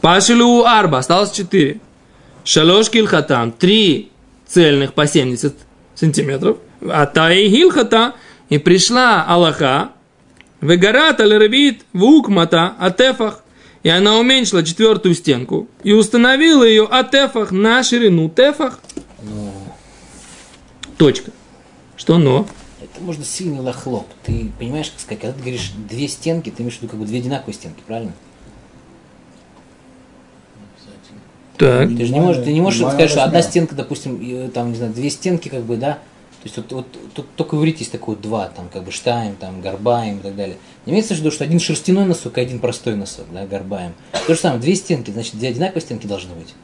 Пашилу 0.00 0.64
арба, 0.64 0.98
осталось 0.98 1.32
четыре. 1.32 1.80
Шалош 2.44 2.90
килхатам, 2.90 3.52
три 3.52 4.10
цельных 4.46 4.92
по 4.92 5.06
70 5.06 5.54
сантиметров. 5.94 6.58
А 6.86 7.06
таи 7.06 7.48
гилхата, 7.48 8.14
и 8.50 8.58
пришла 8.58 9.24
Аллаха, 9.24 9.90
вегарат 10.60 11.20
аль-рабит 11.20 11.82
вукмата 11.92 12.74
атефах. 12.78 13.42
И 13.82 13.88
она 13.88 14.16
уменьшила 14.16 14.64
четвертую 14.64 15.14
стенку 15.14 15.68
и 15.84 15.92
установила 15.92 16.64
ее 16.64 16.86
атефах 16.90 17.52
на 17.52 17.82
ширину 17.82 18.28
тефах. 18.28 18.80
Точка. 20.96 21.30
Что 21.96 22.18
но? 22.18 22.46
Это 22.80 23.02
можно 23.02 23.24
сильный 23.24 23.60
лохлоп. 23.60 24.06
Ты 24.24 24.50
понимаешь, 24.58 24.90
как 24.90 25.00
сказать, 25.00 25.20
когда 25.20 25.34
ты 25.34 25.40
говоришь 25.40 25.72
две 25.88 26.08
стенки, 26.08 26.50
ты 26.50 26.62
имеешь 26.62 26.76
в 26.76 26.82
виду 26.82 26.90
как 26.90 27.00
бы 27.00 27.06
две 27.06 27.18
одинаковые 27.18 27.54
стенки, 27.54 27.82
правильно? 27.86 28.12
Так. 31.56 31.88
Ты 31.88 32.04
же 32.04 32.12
не 32.12 32.20
можешь, 32.20 32.44
ты 32.44 32.52
не 32.52 32.60
можешь 32.60 32.80
сказать, 32.80 33.10
что 33.10 33.24
одна 33.24 33.40
стенка, 33.40 33.74
допустим, 33.74 34.16
и, 34.16 34.48
там, 34.48 34.70
не 34.70 34.76
знаю, 34.76 34.92
две 34.92 35.08
стенки, 35.08 35.48
как 35.48 35.62
бы, 35.62 35.76
да, 35.76 35.94
то 35.94 36.48
есть 36.48 36.56
вот, 36.58 36.72
вот 36.72 37.12
тут 37.14 37.26
только 37.34 37.56
в 37.56 37.60
иврите 37.60 37.78
есть 37.80 37.92
такое 37.92 38.14
два, 38.14 38.48
там, 38.48 38.68
как 38.68 38.84
бы 38.84 38.92
штайм, 38.92 39.36
там, 39.36 39.62
гарбаем 39.62 40.18
и 40.18 40.20
так 40.20 40.36
далее. 40.36 40.58
Не 40.84 40.92
имеется 40.92 41.14
в 41.14 41.18
виду, 41.18 41.30
что 41.30 41.44
один 41.44 41.58
шерстяной 41.58 42.04
носок 42.04 42.38
и 42.38 42.40
один 42.40 42.60
простой 42.60 42.94
носок, 42.94 43.24
да, 43.32 43.46
гарбаем. 43.46 43.94
То 44.26 44.34
же 44.34 44.40
самое, 44.40 44.60
две 44.60 44.74
стенки, 44.74 45.10
значит, 45.10 45.36
две 45.36 45.48
одинаковые 45.48 45.82
стенки 45.82 46.06
должны 46.06 46.34
быть. 46.34 46.54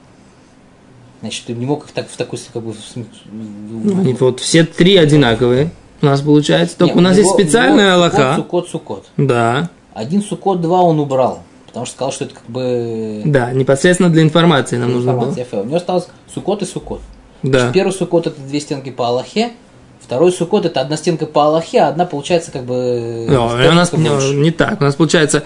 Значит, 1.22 1.46
ты 1.46 1.52
не 1.54 1.64
мог 1.64 1.84
их 1.84 1.92
так 1.92 2.10
в 2.10 2.16
такой, 2.16 2.38
как 2.52 2.62
бы, 2.62 2.74
Ну, 2.96 4.00
они 4.00 4.12
вот 4.14 4.40
все 4.40 4.64
три 4.64 4.96
одинаковые 4.96 5.70
у 6.02 6.06
нас 6.06 6.20
получается. 6.20 6.76
Только 6.76 6.94
Не, 6.94 6.98
у 6.98 7.02
нас 7.02 7.16
есть 7.16 7.28
него- 7.28 7.38
специальная 7.38 7.94
Аллаха. 7.94 8.34
Сукот, 8.36 8.68
сукот. 8.68 9.06
Да, 9.16 9.70
Один 9.94 10.22
сукот, 10.22 10.60
два 10.60 10.82
он 10.82 10.98
убрал, 10.98 11.42
потому 11.66 11.86
что 11.86 11.94
сказал, 11.94 12.12
что 12.12 12.24
это 12.24 12.34
как 12.34 12.46
бы... 12.48 13.22
да, 13.24 13.52
непосредственно 13.52 14.10
для 14.10 14.22
информации 14.22 14.78
нам 14.78 14.92
нужно 14.92 15.12
было. 15.12 15.30
У 15.30 15.64
него 15.64 15.76
осталось 15.76 16.08
сукот 16.32 16.62
и 16.62 16.66
сукот. 16.66 17.00
Да. 17.44 17.58
Значит, 17.60 17.74
первый 17.74 17.92
сукот 17.92 18.26
это 18.26 18.40
две 18.40 18.58
стенки 18.60 18.90
по 18.90 19.06
Аллахе, 19.06 19.52
второй 20.00 20.32
сукот 20.32 20.66
это 20.66 20.80
одна 20.80 20.96
стенка 20.96 21.26
по 21.26 21.44
Аллахе, 21.44 21.80
а 21.82 21.88
одна 21.88 22.04
получается 22.04 22.50
как 22.50 22.64
бы... 22.64 23.26
Стенка 23.28 23.68
у 23.70 23.74
нас 23.74 23.92
не, 23.92 24.34
не 24.34 24.50
так. 24.50 24.80
У 24.80 24.84
нас 24.84 24.96
получается 24.96 25.44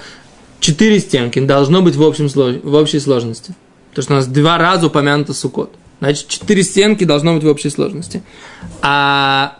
четыре 0.61 1.01
стенки 1.01 1.39
должно 1.41 1.83
быть 1.83 1.97
в, 1.97 2.03
общем, 2.03 2.29
в 2.29 2.75
общей 2.75 3.01
сложности. 3.01 3.55
Потому 3.97 4.05
что 4.05 4.13
у 4.13 4.17
нас 4.17 4.27
два 4.27 4.59
раза 4.59 4.89
упомянуто 4.89 5.33
сукот. 5.33 5.75
Значит, 6.01 6.29
четыре 6.29 6.63
стенки 6.63 7.05
должно 7.05 7.35
быть 7.35 7.45
в 7.45 7.49
общей 7.49 7.71
сложности. 7.71 8.23
А 8.83 9.57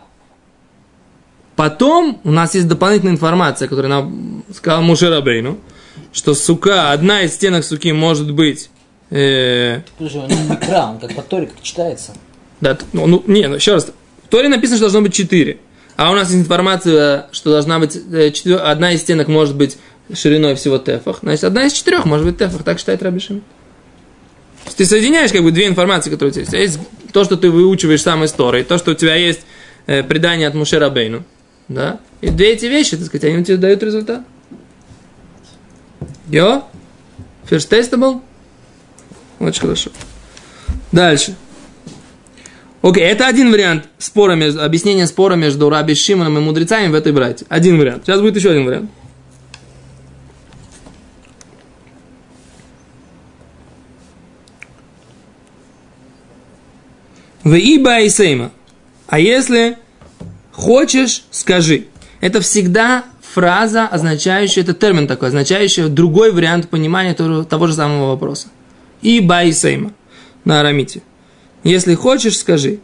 потом 1.55 2.21
у 2.23 2.31
нас 2.31 2.53
есть 2.53 2.67
дополнительная 2.67 3.13
информация, 3.13 3.67
которую 3.67 3.89
нам 3.89 4.43
сказал 4.53 4.83
Мушерабейну, 4.83 5.57
что 6.13 6.35
сука, 6.35 6.91
одна 6.91 7.23
из 7.23 7.33
стенок 7.33 7.63
суки 7.63 7.91
может 7.91 8.31
быть 8.31 8.69
э, 9.09 9.81
Слушай, 9.97 10.21
он 10.21 10.27
не 10.27 10.49
микро, 10.49 10.91
он 10.91 10.99
как 10.99 11.15
по 11.15 11.23
Торе, 11.23 11.47
как 11.47 11.61
читается. 11.63 12.13
Да, 12.61 12.77
ну, 12.93 13.07
ну, 13.07 13.23
не, 13.25 13.47
ну, 13.47 13.55
еще 13.55 13.73
раз. 13.73 13.91
В 14.23 14.27
Торе 14.29 14.49
написано, 14.49 14.77
что 14.77 14.85
должно 14.85 15.01
быть 15.01 15.15
4. 15.15 15.57
А 15.95 16.11
у 16.11 16.13
нас 16.13 16.29
есть 16.29 16.43
информация, 16.43 17.27
что 17.31 17.49
должна 17.49 17.79
быть 17.79 17.95
э, 17.95 18.29
четвер- 18.29 18.61
одна 18.61 18.91
из 18.91 19.01
стенок 19.01 19.29
может 19.29 19.55
быть 19.55 19.79
шириной 20.13 20.53
всего 20.53 20.77
тефах. 20.77 21.19
Значит, 21.23 21.45
одна 21.45 21.65
из 21.65 21.73
четырех 21.73 22.05
может 22.05 22.27
быть 22.27 22.37
тефах, 22.37 22.61
так 22.61 22.77
считает 22.77 23.01
Раби 23.01 23.19
Шимон. 23.19 23.41
То 23.41 23.45
есть 23.45 23.56
ты 24.75 24.85
соединяешь 24.85 25.31
как 25.31 25.43
бы 25.43 25.51
две 25.51 25.67
информации, 25.67 26.09
которые 26.09 26.29
у 26.29 26.33
тебя 26.33 26.41
есть. 26.41 26.49
У 26.49 26.51
тебя 26.51 26.61
есть 26.61 26.79
то, 27.13 27.23
что 27.23 27.37
ты 27.37 27.49
выучиваешь 27.49 28.01
сам 28.01 28.23
из 28.23 28.31
Торы, 28.31 28.63
то, 28.63 28.77
что 28.77 28.91
у 28.91 28.93
тебя 28.93 29.15
есть 29.15 29.41
э, 29.85 30.03
предание 30.03 30.47
от 30.47 30.53
Мушера 30.53 30.89
Бейну. 30.89 31.23
Да? 31.67 31.99
И 32.21 32.29
две 32.29 32.53
эти 32.53 32.65
вещи, 32.65 32.97
так 32.97 33.05
сказать, 33.07 33.25
они 33.25 33.43
тебе 33.43 33.57
дают 33.57 33.83
результат. 33.83 34.21
Йо? 36.29 36.63
First 37.49 37.69
testable? 37.69 38.21
Очень 39.39 39.61
хорошо. 39.61 39.91
Дальше. 40.91 41.35
Окей, 42.81 43.03
это 43.03 43.27
один 43.27 43.51
вариант 43.51 43.85
спора 43.97 44.35
между, 44.35 44.63
объяснения 44.63 45.07
спора 45.07 45.35
между 45.35 45.69
Раби 45.69 45.95
Шимоном 45.95 46.37
и 46.37 46.41
мудрецами 46.41 46.87
в 46.87 46.95
этой 46.95 47.11
брате. 47.11 47.45
Один 47.49 47.77
вариант. 47.77 48.03
Сейчас 48.05 48.21
будет 48.21 48.35
еще 48.35 48.51
один 48.51 48.65
вариант. 48.65 48.91
В 57.47 57.55
Иба 57.55 58.01
и 58.01 58.09
Сейма. 58.09 58.51
А 59.07 59.21
если 59.21 59.77
хочешь, 60.51 61.23
скажи. 61.31 61.85
Это 62.19 62.41
всегда 62.41 63.05
фраза, 63.21 63.87
означающая, 63.87 64.63
это 64.63 64.73
термин 64.73 65.07
такой, 65.07 65.29
означающий 65.29 65.87
другой 65.87 66.33
вариант 66.33 66.67
понимания 66.67 67.13
того, 67.13 67.45
того 67.45 67.67
же 67.67 67.73
самого 67.73 68.09
вопроса. 68.09 68.49
Иба 69.01 69.43
и 69.43 69.53
Сейма 69.53 69.93
на 70.43 70.59
арамите. 70.59 71.03
Если 71.63 71.95
хочешь, 71.95 72.37
скажи. 72.37 72.79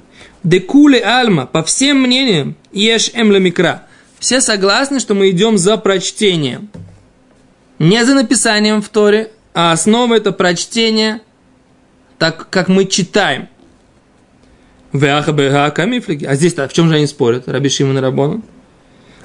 Декуле 0.45 1.01
альма, 1.03 1.45
по 1.45 1.61
всем 1.61 1.99
мнениям, 2.01 2.55
ешь 2.71 3.11
эмла 3.13 3.39
микра. 3.39 3.83
Все 4.17 4.39
согласны, 4.39 5.01
что 5.01 5.13
мы 5.13 5.31
идем 5.31 5.57
за 5.57 5.75
прочтением. 5.75 6.69
Не 7.79 8.05
за 8.05 8.13
написанием 8.15 8.81
в 8.81 8.87
Торе, 8.87 9.29
а 9.53 9.73
основа 9.73 10.15
это 10.15 10.31
прочтение, 10.31 11.19
так 12.17 12.49
как 12.49 12.69
мы 12.69 12.85
читаем. 12.85 13.49
А 14.93 16.35
здесь-то 16.35 16.67
в 16.67 16.73
чем 16.73 16.89
же 16.89 16.95
они 16.95 17.07
спорят? 17.07 17.47
Раби 17.47 17.69
Шимон 17.69 17.97
и 17.97 18.01
Рабон. 18.01 18.43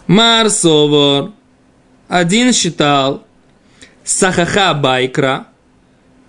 Марсовор. 0.06 1.32
Один 2.08 2.52
считал 2.54 3.24
сахаха 4.02 4.72
байкра. 4.72 5.46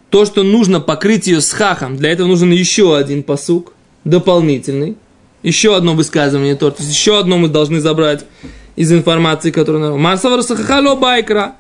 То, 0.10 0.26
что 0.26 0.44
нужно 0.44 0.82
покрыть 0.82 1.28
ее 1.28 1.40
с 1.40 1.54
хахом. 1.54 1.96
Для 1.96 2.12
этого 2.12 2.28
нужен 2.28 2.52
еще 2.52 2.98
один 2.98 3.24
посук. 3.24 3.74
Дополнительный. 4.04 4.98
Еще 5.42 5.76
одно 5.76 5.94
высказывание. 5.94 6.56
То 6.56 6.76
есть 6.78 6.92
еще 6.92 7.18
одно 7.18 7.38
мы 7.38 7.48
должны 7.48 7.80
забрать 7.80 8.26
из 8.76 8.92
информации, 8.92 9.52
которую. 9.52 9.98
Марсовор 9.98 10.44
сахаха 10.44 10.82
ло 10.82 10.96
байкра. 10.96 11.56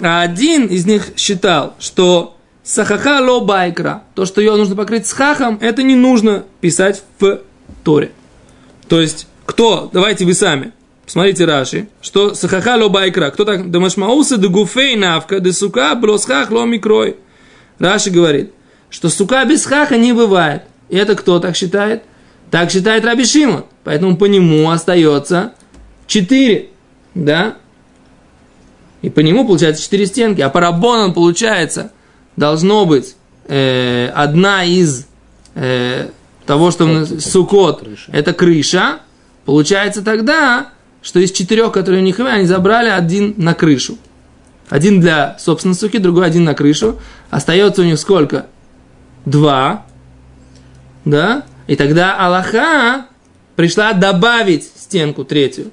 А 0.00 0.22
один 0.22 0.66
из 0.66 0.86
них 0.86 1.12
считал, 1.16 1.74
что 1.78 2.35
сахаха 2.66 3.20
ло 3.20 3.40
байкра, 3.40 4.02
то, 4.14 4.26
что 4.26 4.40
ее 4.40 4.56
нужно 4.56 4.74
покрыть 4.74 5.06
с 5.06 5.12
хахом, 5.12 5.58
это 5.62 5.84
не 5.84 5.94
нужно 5.94 6.44
писать 6.60 7.02
в 7.18 7.40
Торе. 7.84 8.10
То 8.88 9.00
есть, 9.00 9.28
кто, 9.46 9.88
давайте 9.92 10.24
вы 10.24 10.34
сами, 10.34 10.72
посмотрите 11.04 11.44
Раши, 11.44 11.88
что 12.02 12.34
сахаха 12.34 12.76
ло 12.76 12.88
байкра, 12.88 13.30
кто 13.30 13.44
так, 13.44 13.70
дамашмауса 13.70 14.36
де 14.36 14.48
гуфей 14.48 14.96
навка, 14.96 15.38
де 15.38 15.52
сука 15.52 15.94
блосхах 15.94 16.50
ло 16.50 16.64
микрой. 16.64 17.16
Раши 17.78 18.10
говорит, 18.10 18.52
что 18.90 19.10
сука 19.10 19.44
без 19.44 19.64
хаха 19.64 19.96
не 19.96 20.12
бывает. 20.12 20.62
И 20.88 20.96
это 20.96 21.14
кто 21.14 21.38
так 21.38 21.56
считает? 21.56 22.02
Так 22.50 22.70
считает 22.70 23.04
Раби 23.04 23.24
Шимон. 23.24 23.64
Поэтому 23.84 24.16
по 24.16 24.24
нему 24.24 24.70
остается 24.70 25.52
4. 26.06 26.68
Да? 27.14 27.56
И 29.02 29.10
по 29.10 29.20
нему 29.20 29.44
получается 29.44 29.82
4 29.82 30.06
стенки. 30.06 30.40
А 30.40 30.48
по 30.48 30.60
Рабонам 30.60 31.12
получается 31.12 31.92
должно 32.36 32.86
быть 32.86 33.16
э, 33.48 34.08
одна 34.14 34.64
из 34.64 35.06
э, 35.54 36.08
того, 36.46 36.70
что 36.70 36.88
это, 36.88 37.20
сукот, 37.20 37.80
крыша. 37.80 38.10
это 38.12 38.32
крыша. 38.32 39.00
Получается 39.44 40.02
тогда, 40.02 40.70
что 41.02 41.20
из 41.20 41.32
четырех, 41.32 41.72
которые 41.72 42.02
у 42.02 42.04
них 42.04 42.18
они 42.20 42.46
забрали 42.46 42.88
один 42.88 43.34
на 43.36 43.54
крышу. 43.54 43.98
Один 44.68 45.00
для, 45.00 45.36
собственно, 45.38 45.74
суки, 45.74 45.98
другой 45.98 46.26
один 46.26 46.44
на 46.44 46.54
крышу. 46.54 46.98
Остается 47.30 47.82
у 47.82 47.84
них 47.84 47.98
сколько? 47.98 48.46
Два. 49.24 49.86
Да? 51.04 51.44
И 51.68 51.76
тогда 51.76 52.16
Аллаха 52.18 53.06
пришла 53.54 53.92
добавить 53.92 54.64
стенку 54.64 55.24
третью. 55.24 55.70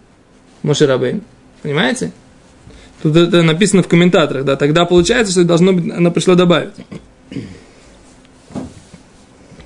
Мошерабейн. 0.61 1.21
Понимаете? 1.61 2.13
Тут 3.03 3.17
это 3.17 3.43
написано 3.43 3.83
в 3.83 3.89
комментаторах, 3.89 4.45
да. 4.45 4.55
Тогда 4.55 4.85
получается, 4.85 5.33
что 5.33 5.43
должно 5.43 5.73
быть, 5.73 5.93
она 5.93 6.09
пришла 6.09 6.35
добавить. 6.35 6.71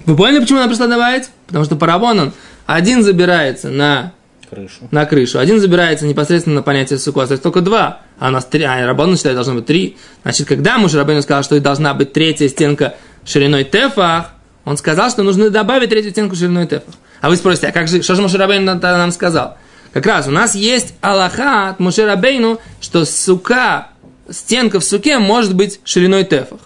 Вы 0.05 0.15
поняли, 0.15 0.39
почему 0.39 0.57
она 0.57 0.67
пришла 0.67 0.87
добавить? 0.87 1.29
Потому 1.45 1.63
что 1.63 1.75
парабон, 1.75 2.31
один 2.65 3.03
забирается 3.03 3.69
на 3.69 4.13
крышу. 4.49 4.87
на 4.89 5.05
крышу, 5.05 5.37
один 5.37 5.59
забирается 5.59 6.07
непосредственно 6.07 6.55
на 6.55 6.61
понятие 6.63 6.97
то 6.97 7.21
есть 7.29 7.43
только 7.43 7.61
два, 7.61 7.99
а 8.17 8.29
у 8.29 8.31
нас 8.31 8.45
три, 8.45 8.63
а 8.63 8.83
Рабон 8.87 9.15
считает, 9.15 9.35
должно 9.35 9.53
быть 9.53 9.67
три. 9.67 9.97
Значит, 10.23 10.47
когда 10.47 10.79
муж 10.79 10.95
Рабейну 10.95 11.21
сказал, 11.21 11.43
что 11.43 11.59
должна 11.59 11.93
быть 11.93 12.13
третья 12.13 12.47
стенка 12.47 12.95
шириной 13.23 13.65
тефах, 13.65 14.31
он 14.65 14.77
сказал, 14.77 15.11
что 15.11 15.21
нужно 15.21 15.51
добавить 15.51 15.91
третью 15.91 16.09
стенку 16.09 16.35
шириной 16.35 16.65
тефах. 16.65 16.95
А 17.21 17.29
вы 17.29 17.35
спросите, 17.35 17.67
а 17.67 17.71
как 17.71 17.87
же, 17.87 18.01
что 18.01 18.15
же 18.15 18.23
Мушарабейн 18.23 18.65
нам 18.65 19.11
сказал? 19.11 19.57
Как 19.93 20.05
раз 20.05 20.27
у 20.27 20.31
нас 20.31 20.55
есть 20.55 20.93
Аллаха 21.01 21.69
от 21.69 21.79
Мушарабейну, 21.79 22.59
что 22.81 23.05
сука, 23.05 23.89
стенка 24.29 24.79
в 24.79 24.83
суке 24.83 25.19
может 25.19 25.55
быть 25.55 25.79
шириной 25.83 26.23
тефах. 26.23 26.61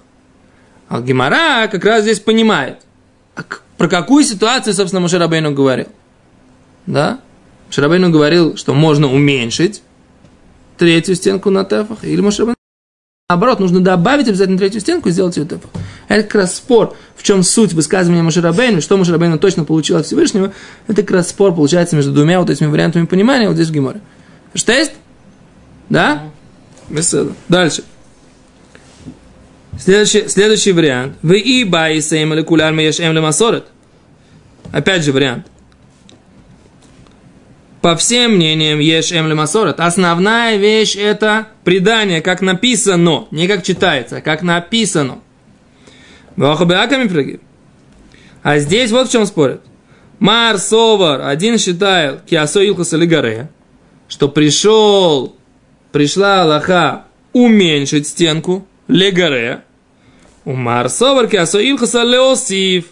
А 0.89 1.01
Гимара 1.01 1.67
как 1.67 1.85
раз 1.85 2.03
здесь 2.03 2.19
понимает, 2.19 2.79
а 3.35 3.43
про 3.77 3.87
какую 3.87 4.23
ситуацию, 4.23 4.73
собственно, 4.73 5.01
Мушарабейну 5.01 5.53
говорил. 5.53 5.87
Да? 6.85 7.19
Мушарабейну 7.67 8.09
говорил, 8.09 8.57
что 8.57 8.73
можно 8.73 9.11
уменьшить 9.11 9.81
третью 10.77 11.15
стенку 11.15 11.49
на 11.49 11.63
тефах, 11.63 12.03
или 12.03 12.21
Мушарабейну 12.21 12.55
Наоборот, 13.31 13.61
нужно 13.61 13.79
добавить 13.79 14.27
обязательно 14.27 14.57
третью 14.57 14.81
стенку 14.81 15.07
и 15.07 15.11
сделать 15.13 15.37
ее 15.37 15.45
тефах. 15.45 15.71
Это 16.09 16.23
как 16.23 16.35
раз 16.35 16.57
спор, 16.57 16.97
в 17.15 17.23
чем 17.23 17.43
суть 17.43 17.71
высказывания 17.71 18.21
Маширабейна, 18.23 18.81
что 18.81 18.97
Маширабейна 18.97 19.37
точно 19.37 19.63
получил 19.63 19.95
от 19.95 20.05
Всевышнего. 20.05 20.51
Это 20.89 21.01
как 21.01 21.11
раз 21.11 21.29
спор 21.29 21.55
получается 21.55 21.95
между 21.95 22.11
двумя 22.11 22.41
вот 22.41 22.49
этими 22.49 22.67
вариантами 22.67 23.05
понимания 23.05 23.47
вот 23.47 23.53
здесь 23.53 23.69
в 23.69 23.71
Геморе. 23.71 24.01
Что 24.53 24.73
есть? 24.73 24.91
Да? 25.87 26.23
Беседа. 26.89 27.31
Дальше. 27.47 27.85
Следующий, 29.79 30.27
следующий 30.27 30.73
вариант. 30.73 31.15
Вы 31.21 31.39
и 31.39 31.63
баи 31.63 32.01
сейм 32.01 32.33
или 32.33 32.41
куляр 32.41 32.73
эм 32.73 33.21
масорет. 33.23 33.63
Опять 34.73 35.05
же 35.05 35.13
вариант. 35.13 35.47
По 37.81 37.95
всем 37.95 38.35
мнениям, 38.35 38.79
ешь 38.79 39.11
эм 39.11 39.35
масорет. 39.35 39.79
Основная 39.79 40.57
вещь 40.57 40.95
это 40.95 41.47
предание, 41.63 42.21
как 42.21 42.41
написано. 42.41 43.27
Не 43.31 43.47
как 43.47 43.63
читается, 43.63 44.17
а 44.17 44.21
как 44.21 44.43
написано. 44.43 45.19
А 48.43 48.59
здесь 48.59 48.91
вот 48.91 49.09
в 49.09 49.11
чем 49.11 49.25
спорят. 49.25 49.61
Мар 50.19 50.59
Совар, 50.59 51.21
один 51.21 51.57
считает, 51.57 52.21
киасо 52.21 52.61
лигаре, 52.61 53.49
что 54.07 54.29
пришел, 54.29 55.35
пришла 55.91 56.43
Аллаха 56.43 57.05
уменьшить 57.33 58.07
стенку, 58.07 58.67
легаре. 58.87 59.63
У 60.45 60.53
Мар 60.53 60.89
Совар, 60.89 61.27
киасо 61.27 61.59
леосив, 61.59 62.85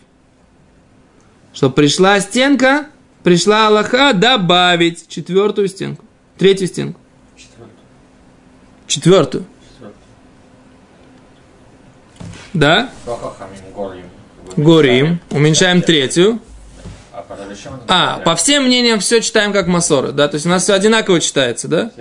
что 1.54 1.70
пришла 1.70 2.20
стенка, 2.20 2.88
пришла 3.24 3.68
Аллаха 3.68 4.14
добавить 4.14 5.08
четвертую 5.08 5.68
стенку, 5.68 6.06
третью 6.38 6.68
стенку. 6.68 7.00
Четвертую. 8.88 9.46
Да? 12.54 12.90
Горим. 14.58 15.20
Уменьшаем 15.30 15.82
третью. 15.82 16.40
А, 17.88 18.20
по 18.20 18.36
всем 18.36 18.66
мнениям 18.66 19.00
все 19.00 19.22
читаем 19.22 19.54
как 19.54 19.68
масоры, 19.68 20.12
да? 20.12 20.28
То 20.28 20.36
есть 20.36 20.46
у 20.46 20.50
нас 20.50 20.64
все 20.64 20.74
одинаково 20.74 21.20
читается, 21.20 21.68
да? 21.68 21.92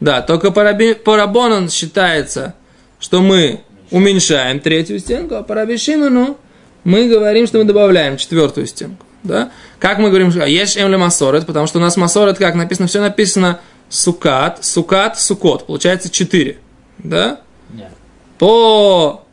Да, 0.00 0.22
только 0.22 0.50
по, 0.50 0.62
раби, 0.62 0.94
по 0.94 1.16
Рабонан 1.16 1.70
считается, 1.70 2.54
что 3.00 3.20
мы 3.20 3.62
уменьшаем 3.90 4.60
третью 4.60 4.98
стенку, 4.98 5.34
а 5.34 5.42
по 5.42 5.54
Рабишину, 5.54 6.10
ну, 6.10 6.36
мы 6.84 7.08
говорим, 7.08 7.46
что 7.46 7.58
мы 7.58 7.64
добавляем 7.64 8.16
четвертую 8.16 8.66
стенку, 8.66 9.04
да? 9.22 9.50
Как 9.78 9.98
мы 9.98 10.08
говорим, 10.08 10.30
ешь 10.30 10.76
эмле 10.76 10.96
масорет, 10.96 11.46
потому 11.46 11.66
что 11.66 11.78
у 11.78 11.82
нас 11.82 11.96
масорет, 11.96 12.38
как 12.38 12.54
написано, 12.54 12.88
все 12.88 13.00
написано 13.00 13.60
сукат, 13.88 14.64
сукат, 14.64 15.18
сукот, 15.18 15.66
получается 15.66 16.10
четыре, 16.10 16.58
да? 16.98 17.40
Нет. 17.70 17.90
По 18.38 19.24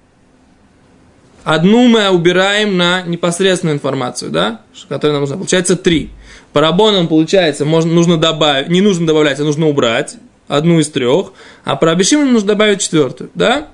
Одну 1.45 1.87
мы 1.87 2.09
убираем 2.09 2.75
на 2.75 3.03
непосредственную 3.03 3.75
информацию, 3.75 4.31
да, 4.31 4.61
которая 4.89 5.13
нам 5.13 5.21
нужна. 5.21 5.35
Получается 5.35 5.75
три. 5.75 6.09
По 6.53 6.59
рабонам, 6.59 7.07
получается, 7.07 7.65
можно, 7.65 7.93
нужно 7.93 8.17
добавить, 8.17 8.67
не 8.67 8.81
нужно 8.81 9.05
добавлять, 9.05 9.39
а 9.39 9.43
нужно 9.43 9.67
убрать 9.67 10.17
одну 10.47 10.79
из 10.79 10.89
трех. 10.89 11.33
А 11.63 11.75
по 11.75 11.85
Рабишиму 11.85 12.25
нужно 12.25 12.47
добавить 12.47 12.81
четвертую, 12.81 13.29
да? 13.35 13.67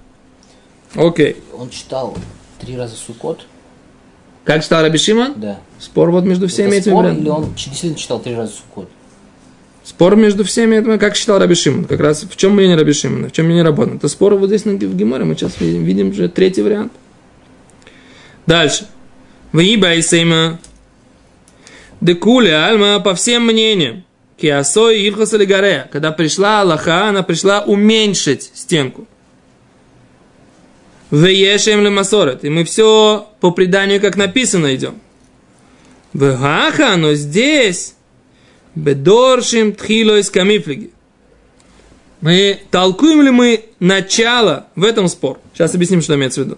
Окей. 0.95 1.37
Он 1.57 1.69
читал 1.69 2.17
три 2.59 2.75
раза 2.75 2.97
Сукот. 2.97 3.45
Как 4.43 4.63
читал 4.63 4.81
Рабишима? 4.81 5.33
Да. 5.35 5.59
Спор 5.79 6.11
вот 6.11 6.23
между 6.23 6.47
всеми 6.47 6.69
Это 6.69 6.77
этими 6.77 6.91
спор, 6.91 7.07
или 7.07 7.29
он 7.29 7.53
действительно 7.53 7.95
читал 7.95 8.19
три 8.19 8.35
раза 8.35 8.53
Сукот? 8.53 8.89
Спор 9.83 10.15
между 10.15 10.43
всеми 10.43 10.77
этими, 10.77 10.97
как 10.97 11.15
считал 11.15 11.39
Раби 11.39 11.55
Шимон. 11.55 11.85
Как 11.85 11.99
раз 11.99 12.23
в 12.23 12.35
чем 12.37 12.53
мнение 12.53 12.77
Раби 12.77 12.93
Шимона, 12.93 13.29
в 13.29 13.31
чем 13.31 13.45
мнение 13.45 13.63
Рабона. 13.63 13.95
Это 13.95 14.07
спор 14.07 14.35
вот 14.35 14.47
здесь 14.47 14.63
в 14.63 14.95
Геморе. 14.95 15.23
Мы 15.23 15.35
сейчас 15.35 15.59
видим, 15.59 15.83
видим 15.83 16.09
уже 16.09 16.29
третий 16.29 16.61
вариант. 16.61 16.91
Дальше. 18.45 18.85
Виба 19.53 19.93
и 19.95 20.01
сейма. 20.01 20.59
Декуле 21.99 22.55
альма 22.55 22.99
по 22.99 23.15
всем 23.15 23.45
мнениям. 23.45 24.03
Киасой 24.37 25.01
Ильхас 25.01 25.33
Алигаре. 25.33 25.87
Когда 25.91 26.11
пришла 26.11 26.61
Аллаха, 26.61 27.07
она 27.07 27.23
пришла 27.23 27.61
уменьшить 27.61 28.51
стенку. 28.53 29.07
Веешем 31.11 31.81
ли 31.81 31.89
масорет. 31.89 32.43
И 32.45 32.49
мы 32.49 32.63
все 32.63 33.27
по 33.41 33.51
преданию, 33.51 33.99
как 33.99 34.15
написано, 34.15 34.73
идем. 34.73 34.95
Вегаха, 36.13 36.95
но 36.97 37.13
здесь 37.13 37.95
бедоршим 38.75 39.73
тхило 39.73 40.17
из 40.17 40.29
камифлиги. 40.29 40.91
Мы 42.21 42.59
толкуем 42.69 43.23
ли 43.23 43.31
мы 43.31 43.65
начало 43.79 44.67
в 44.75 44.83
этом 44.83 45.07
спор? 45.07 45.39
Сейчас 45.53 45.75
объясним, 45.75 46.01
что 46.01 46.15
имеется 46.15 46.41
в 46.41 46.45
виду. 46.45 46.57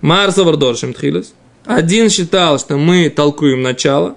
Марсовар 0.00 0.56
доршим 0.56 0.92
тхилес. 0.92 1.32
Один 1.64 2.10
считал, 2.10 2.58
что 2.58 2.76
мы 2.76 3.08
толкуем 3.08 3.62
начало. 3.62 4.16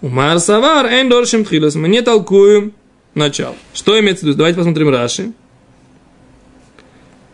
У 0.00 0.08
Марсавар 0.08 0.86
эн 0.86 1.08
доршим 1.08 1.44
тхилес. 1.44 1.74
Мы 1.74 1.88
не 1.88 2.02
толкуем 2.02 2.72
начало. 3.14 3.54
Что 3.74 3.98
имеется 4.00 4.24
в 4.24 4.28
виду? 4.28 4.38
Давайте 4.38 4.56
посмотрим 4.56 4.88
Раши. 4.88 5.32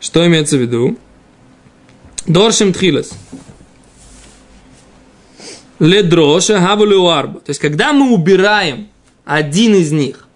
Что 0.01 0.27
имеется 0.27 0.57
в 0.57 0.61
виду? 0.61 0.99
Доршим 2.27 2.73
тхилес. 2.73 3.13
Ледроша 5.79 6.61
хавулю 6.61 7.07
арба. 7.09 7.41
То 7.41 7.51
есть, 7.51 7.61
когда 7.61 7.93
мы 7.93 8.13
убираем 8.13 8.89
один 9.25 9.75
из 9.75 9.93
них, 9.93 10.27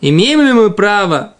имеем 0.00 0.42
ли 0.42 0.52
мы 0.52 0.70
право 0.70 1.34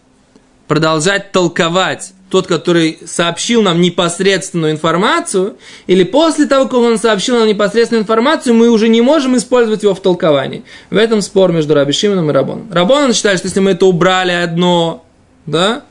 продолжать 0.67 1.31
толковать 1.31 2.13
тот, 2.29 2.47
который 2.47 2.99
сообщил 3.05 3.61
нам 3.61 3.81
непосредственную 3.81 4.71
информацию, 4.71 5.57
или 5.87 6.03
после 6.03 6.45
того, 6.45 6.65
как 6.65 6.75
он 6.75 6.97
сообщил 6.97 7.39
нам 7.39 7.47
непосредственную 7.47 8.03
информацию, 8.03 8.53
мы 8.53 8.69
уже 8.69 8.87
не 8.87 9.01
можем 9.01 9.35
использовать 9.35 9.83
его 9.83 9.95
в 9.95 10.01
толковании. 10.01 10.63
В 10.89 10.97
этом 10.97 11.21
спор 11.21 11.51
между 11.51 11.73
Раби 11.73 11.91
и 11.91 12.07
Рабоном. 12.07 12.71
Рабон 12.71 13.13
считает, 13.13 13.39
что 13.39 13.47
если 13.47 13.59
мы 13.59 13.71
это 13.71 13.85
убрали 13.87 14.31
одно, 14.31 15.03
да, 15.45 15.83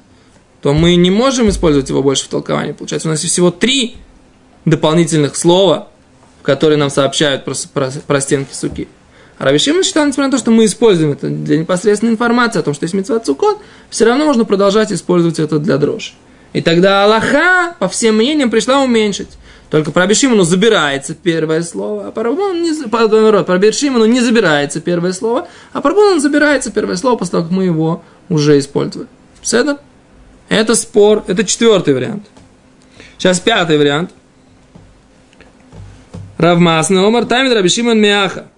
то 0.62 0.72
мы 0.72 0.96
не 0.96 1.10
можем 1.10 1.48
использовать 1.48 1.88
его 1.88 2.02
больше 2.02 2.24
в 2.24 2.28
толковании. 2.28 2.72
Получается, 2.72 3.08
у 3.08 3.12
нас 3.12 3.22
есть 3.22 3.32
всего 3.32 3.50
три 3.50 3.96
дополнительных 4.64 5.36
слова, 5.36 5.88
которые 6.42 6.78
нам 6.78 6.90
сообщают 6.90 7.44
про, 7.44 7.54
про, 7.72 7.90
про 8.06 8.20
стенки 8.20 8.52
суки. 8.52 8.88
А 9.38 9.44
Раби 9.44 9.58
Шимон 9.58 9.84
считал, 9.84 10.04
несмотря 10.04 10.26
на 10.26 10.32
то, 10.32 10.38
что 10.38 10.50
мы 10.50 10.64
используем 10.64 11.12
это 11.12 11.28
для 11.28 11.58
непосредственной 11.58 12.12
информации 12.12 12.58
о 12.58 12.62
том, 12.62 12.74
что 12.74 12.84
есть 12.84 12.94
митцва 12.94 13.20
цукот, 13.20 13.58
все 13.88 14.04
равно 14.04 14.24
можно 14.24 14.44
продолжать 14.44 14.90
использовать 14.92 15.38
это 15.38 15.60
для 15.60 15.78
дрожи. 15.78 16.12
И 16.52 16.60
тогда 16.60 17.04
Аллаха, 17.04 17.76
по 17.78 17.88
всем 17.88 18.16
мнениям, 18.16 18.50
пришла 18.50 18.80
уменьшить. 18.80 19.28
Только 19.70 19.92
про 19.92 20.04
Абишиману 20.04 20.44
забирается 20.44 21.14
первое 21.14 21.62
слово, 21.62 22.08
а 22.08 22.10
про 22.10 22.24
Рабону 22.24 22.54
не, 22.54 22.72
наоборот, 22.72 23.46
про 23.46 23.56
Абишиману 23.56 24.06
не 24.06 24.20
забирается 24.20 24.80
первое 24.80 25.12
слово, 25.12 25.46
а 25.72 25.82
про 25.82 25.90
Рабону 25.90 26.18
забирается 26.20 26.72
первое 26.72 26.96
слово 26.96 27.16
после 27.16 27.32
того, 27.32 27.44
как 27.44 27.52
мы 27.52 27.64
его 27.64 28.02
уже 28.30 28.58
использовали. 28.58 29.08
Все 29.42 29.58
это? 29.58 29.78
Это 30.48 30.74
спор, 30.74 31.24
это 31.26 31.44
четвертый 31.44 31.94
вариант. 31.94 32.26
Сейчас 33.18 33.40
пятый 33.40 33.78
вариант. 33.78 34.10
Равмасный 36.38 37.04
Омар 37.04 37.26
Тамид 37.26 37.52
Рабишиман 37.52 37.98
Миаха. 38.00 38.48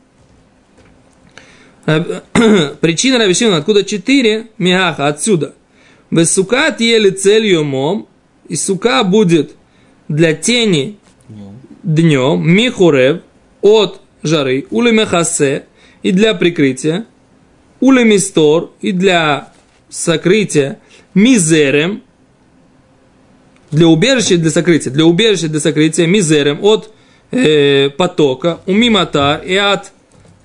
Причина 2.81 3.19
Рабишимана, 3.19 3.59
откуда 3.59 3.85
четыре 3.85 4.49
Миаха, 4.59 5.09
отсюда. 5.09 5.55
Весука 6.11 6.75
ели 6.79 7.11
целью 7.11 7.65
мом, 7.65 8.09
и 8.49 8.57
сука 8.57 9.05
будет 9.05 9.53
для 10.09 10.35
тени 10.35 10.99
днем, 11.83 12.47
михурев, 12.47 13.23
от 13.63 14.01
жары, 14.23 14.67
уле 14.71 14.93
мехасе, 14.93 15.65
и 16.03 16.13
для 16.13 16.35
прикрытия, 16.35 17.07
уле 17.79 18.05
мистор, 18.05 18.71
и 18.81 18.93
для 18.93 19.53
сокрытия, 19.89 20.81
мизерем, 21.15 22.03
для 23.71 23.87
убежища 23.87 24.37
для 24.37 24.51
сокрытия, 24.51 24.93
для 24.93 25.05
убежища 25.05 25.49
для 25.49 25.61
сокрытия, 25.61 26.07
мизерем, 26.07 26.59
от 26.63 26.93
э, 27.31 27.91
потока, 27.91 28.61
у 28.67 28.73
миматар 28.73 29.43
и 29.43 29.55
от 29.57 29.93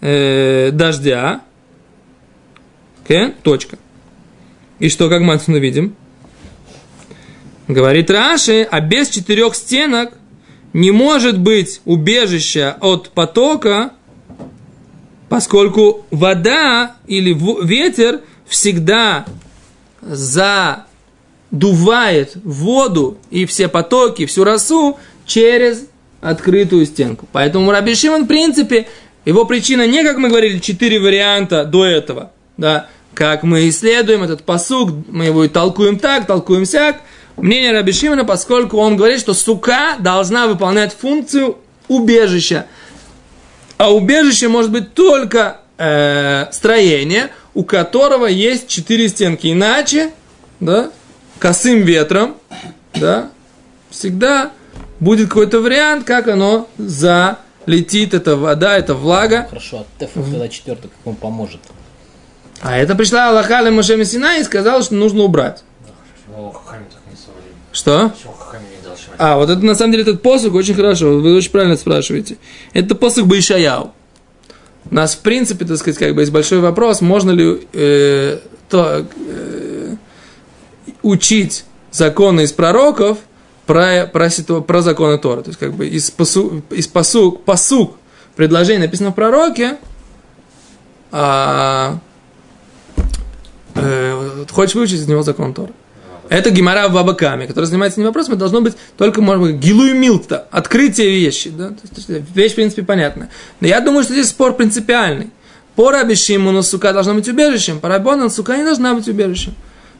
э, 0.01 0.71
дождя, 0.71 1.41
okay? 3.03 3.33
точка. 3.43 3.77
И 4.79 4.89
что, 4.89 5.09
как 5.09 5.21
мы 5.21 5.33
отсюда 5.33 5.59
видим? 5.59 5.95
Говорит 7.67 8.11
Раши, 8.11 8.67
а 8.69 8.79
без 8.79 9.09
четырех 9.09 9.55
стенок 9.55 10.13
не 10.73 10.91
может 10.91 11.39
быть 11.39 11.81
убежища 11.85 12.77
от 12.81 13.09
потока, 13.09 13.93
поскольку 15.29 16.05
вода 16.11 16.97
или 17.07 17.35
ветер 17.65 18.21
всегда 18.45 19.25
задувает 20.05 21.17
воду 22.43 23.17
и 23.29 23.45
все 23.45 23.67
потоки, 23.67 24.25
всю 24.25 24.43
росу 24.43 24.97
через 25.25 25.85
открытую 26.21 26.85
стенку. 26.85 27.27
Поэтому 27.31 27.71
Раби 27.71 27.95
Шимон, 27.95 28.25
в 28.25 28.27
принципе, 28.27 28.87
его 29.25 29.45
причина 29.45 29.87
не, 29.87 30.03
как 30.03 30.17
мы 30.17 30.29
говорили, 30.29 30.59
четыре 30.59 30.99
варианта 30.99 31.65
до 31.65 31.85
этого, 31.85 32.31
да, 32.57 32.87
как 33.13 33.43
мы 33.43 33.69
исследуем 33.69 34.23
этот 34.23 34.43
посук, 34.43 34.91
мы 35.09 35.25
его 35.25 35.43
и 35.43 35.49
толкуем 35.49 35.99
так, 35.99 36.27
толкуем 36.27 36.65
сяк, 36.65 37.01
мнение 37.37 37.71
Раби 37.71 37.91
Шимона, 37.91 38.25
поскольку 38.25 38.77
он 38.77 38.97
говорит, 38.97 39.19
что 39.19 39.33
сука 39.33 39.95
должна 39.99 40.47
выполнять 40.47 40.93
функцию 40.93 41.57
убежища. 41.87 42.65
А 43.77 43.93
убежище 43.93 44.47
может 44.47 44.71
быть 44.71 44.93
только 44.93 45.59
э, 45.77 46.45
строение, 46.51 47.29
у 47.55 47.63
которого 47.63 48.27
есть 48.27 48.67
четыре 48.67 49.09
стенки. 49.09 49.51
Иначе, 49.51 50.11
да, 50.59 50.91
косым 51.39 51.81
ветром, 51.81 52.35
да, 52.93 53.31
всегда 53.89 54.51
будет 54.99 55.29
какой-то 55.29 55.61
вариант, 55.61 56.05
как 56.05 56.27
оно 56.27 56.67
залетит, 56.77 58.13
эта 58.13 58.35
вода, 58.35 58.77
эта 58.77 58.93
влага. 58.93 59.47
Хорошо, 59.49 59.79
а 59.79 59.99
Тефа 59.99 60.21
тогда 60.21 60.47
четвертый, 60.49 60.89
как 60.89 60.99
он 61.05 61.15
поможет? 61.15 61.61
А 62.61 62.77
это 62.77 62.95
пришла 62.95 63.29
Аллаха 63.29 63.69
Моше 63.71 63.95
Мессина 63.97 64.37
и 64.37 64.43
сказала, 64.43 64.83
что 64.83 64.95
нужно 64.95 65.23
убрать. 65.23 65.63
Что? 67.71 68.13
А, 69.17 69.37
вот 69.37 69.49
это 69.49 69.61
на 69.61 69.75
самом 69.75 69.91
деле 69.91 70.03
этот 70.03 70.21
посох 70.21 70.53
очень 70.53 70.73
хорошо, 70.73 71.19
вы 71.19 71.35
очень 71.35 71.51
правильно 71.51 71.77
спрашиваете. 71.77 72.37
Это 72.73 72.95
посох 72.95 73.25
Байшаяу. 73.25 73.93
У 74.91 74.95
нас, 74.95 75.15
в 75.15 75.19
принципе, 75.19 75.65
так 75.65 75.77
сказать, 75.77 75.97
как 75.97 76.13
бы 76.15 76.21
есть 76.21 76.31
большой 76.31 76.59
вопрос, 76.59 77.01
можно 77.01 77.31
ли 77.31 77.67
э, 77.73 78.39
то, 78.69 79.05
э, 79.27 79.95
учить 81.01 81.65
законы 81.91 82.41
из 82.41 82.51
пророков 82.51 83.17
про, 83.65 84.05
про, 84.05 84.29
про, 84.29 84.61
про 84.61 84.81
законы 84.81 85.17
Тора. 85.17 85.41
То 85.41 85.49
есть, 85.49 85.59
как 85.59 85.73
бы 85.73 85.87
из, 85.87 86.11
посу, 86.11 86.61
из 86.69 86.87
посук, 86.87 87.43
посук 87.43 87.95
предложение 88.35 88.85
написано 88.85 89.11
в 89.11 89.15
пророке, 89.15 89.77
а, 91.11 91.99
э, 93.75 94.45
хочешь 94.51 94.75
выучить 94.75 94.99
из 94.99 95.07
него 95.07 95.23
закон 95.23 95.53
Тора. 95.53 95.71
Это 96.29 96.49
Гимара 96.49 96.87
в 96.87 96.93
Бабакаме, 96.93 97.47
который 97.47 97.65
занимается 97.65 97.99
этим 97.99 98.07
вопросом, 98.07 98.37
должно 98.37 98.61
быть 98.61 98.73
только, 98.97 99.21
может 99.21 99.41
быть, 99.43 99.55
гилу 99.55 99.85
и 99.85 99.93
милта, 99.93 100.47
открытие 100.51 101.09
вещи. 101.09 101.49
Да? 101.49 101.73
Вещь, 102.33 102.53
в 102.53 102.55
принципе, 102.55 102.83
понятная. 102.83 103.29
Но 103.59 103.67
я 103.67 103.79
думаю, 103.79 104.03
что 104.03 104.13
здесь 104.13 104.29
спор 104.29 104.53
принципиальный. 104.55 105.29
По 105.75 105.91
Раби 105.91 106.15
Шимону 106.15 106.63
сука 106.63 106.93
должна 106.93 107.13
быть 107.13 107.27
убежищем, 107.27 107.79
по 107.79 107.89
Рабону 107.89 108.29
сука 108.29 108.55
не 108.57 108.63
должна 108.63 108.93
быть 108.93 109.07
убежищем. 109.07 109.53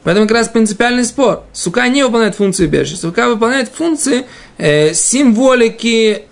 Поэтому 0.04 0.26
как 0.26 0.36
раз 0.36 0.48
принципиальный 0.48 1.04
спор. 1.04 1.42
Сука 1.52 1.88
не 1.88 2.04
выполняет 2.04 2.36
функции 2.36 2.66
убежища. 2.66 2.96
Сука 2.96 3.28
выполняет 3.28 3.68
функции 3.68 4.24
э, 4.56 4.94
символики 4.94 6.22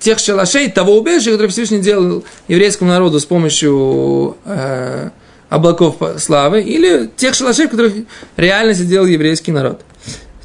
тех 0.00 0.18
шалашей, 0.18 0.68
того 0.68 0.98
убежища, 0.98 1.30
которое 1.30 1.48
Всевышний 1.48 1.78
делал 1.78 2.24
еврейскому 2.48 2.90
народу 2.90 3.20
с 3.20 3.24
помощью 3.24 4.36
э, 4.44 5.10
облаков 5.52 5.96
славы, 6.16 6.62
или 6.62 7.10
тех 7.14 7.34
шалашей, 7.34 7.66
в 7.66 7.70
которых 7.70 7.92
реально 8.38 8.72
сидел 8.72 9.04
еврейский 9.04 9.52
народ. 9.52 9.82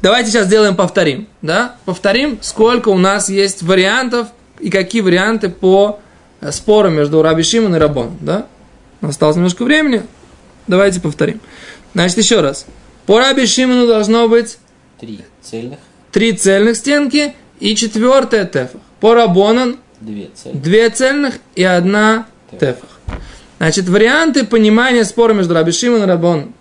Давайте 0.02 0.30
сейчас 0.30 0.46
сделаем, 0.46 0.76
повторим. 0.76 1.28
Да? 1.40 1.76
Повторим, 1.86 2.38
сколько 2.42 2.90
у 2.90 2.98
нас 2.98 3.30
есть 3.30 3.62
вариантов 3.62 4.28
и 4.60 4.68
какие 4.68 5.00
варианты 5.00 5.48
по 5.48 6.00
э, 6.42 6.52
спору 6.52 6.90
между 6.90 7.22
Раби 7.22 7.42
Шимон 7.42 7.74
и 7.74 7.78
Рабон. 7.78 8.18
Да? 8.20 8.46
Осталось 9.00 9.36
немножко 9.36 9.64
времени. 9.64 10.02
Давайте 10.66 11.00
повторим. 11.00 11.40
Значит, 11.94 12.18
еще 12.18 12.42
раз. 12.42 12.66
По 13.06 13.18
Раби 13.18 13.46
Шимону 13.46 13.86
должно 13.86 14.28
быть 14.28 14.58
три 15.00 15.20
цельных, 15.40 15.78
три 16.12 16.34
цельных 16.34 16.76
стенки 16.76 17.34
и 17.60 17.74
четвертая 17.74 18.44
тефах. 18.44 18.82
По 19.00 19.14
Рабонан 19.14 19.78
две 20.02 20.28
цельных, 20.34 20.62
две 20.62 20.90
цельных 20.90 21.34
и 21.54 21.64
одна 21.64 22.26
тефах. 22.60 22.97
Значит, 23.58 23.88
варианты 23.88 24.44
понимания 24.44 25.04
спора 25.04 25.34
между 25.34 25.52
Раби 25.52 25.72
Шимон 25.72 26.04
и 26.04 26.06
Рабон. 26.06 26.52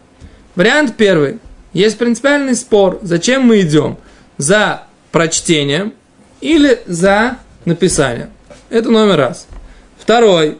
Вариант 0.55 0.95
первый. 0.97 1.39
Есть 1.73 1.97
принципиальный 1.97 2.55
спор, 2.55 2.99
зачем 3.03 3.43
мы 3.43 3.61
идем. 3.61 3.97
За 4.37 4.83
прочтением 5.11 5.93
или 6.41 6.81
за 6.87 7.37
написанием. 7.65 8.29
Это 8.69 8.89
номер 8.89 9.17
раз. 9.17 9.47
Второй. 9.99 10.57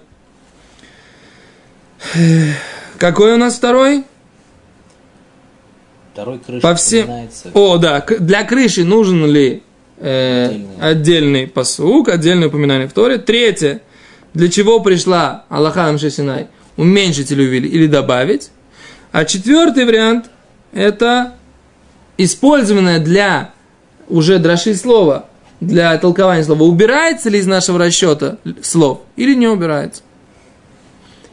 Какой 2.99 3.33
у 3.33 3.37
нас 3.37 3.55
второй? 3.55 4.03
Второй 6.13 6.39
крыша 6.39 6.61
По 6.61 6.75
всем... 6.75 7.29
О, 7.53 7.77
да. 7.77 8.05
Для 8.19 8.43
крыши 8.43 8.83
нужен 8.83 9.25
ли 9.25 9.63
э, 9.97 10.45
отдельный. 10.45 10.77
отдельный 10.79 11.47
посук, 11.47 12.09
отдельное 12.09 12.47
упоминание 12.47 12.87
в 12.87 12.93
Торе. 12.93 13.17
Третье 13.17 13.81
для 14.37 14.49
чего 14.49 14.79
пришла 14.81 15.45
Аллаха 15.49 15.87
Амше 15.87 16.11
Синай, 16.11 16.47
уменьшить 16.77 17.31
или 17.31 17.41
увеличить, 17.41 17.73
или 17.73 17.87
добавить. 17.87 18.51
А 19.11 19.25
четвертый 19.25 19.83
вариант– 19.85 20.29
это 20.73 21.33
использованное 22.19 22.99
для 22.99 23.53
уже 24.07 24.37
дроши 24.37 24.75
слова, 24.75 25.25
для 25.59 25.97
толкования 25.97 26.43
слова, 26.43 26.61
убирается 26.61 27.31
ли 27.31 27.39
из 27.39 27.47
нашего 27.47 27.79
расчета 27.79 28.37
слов 28.61 29.01
или 29.15 29.33
не 29.33 29.47
убирается. 29.47 30.03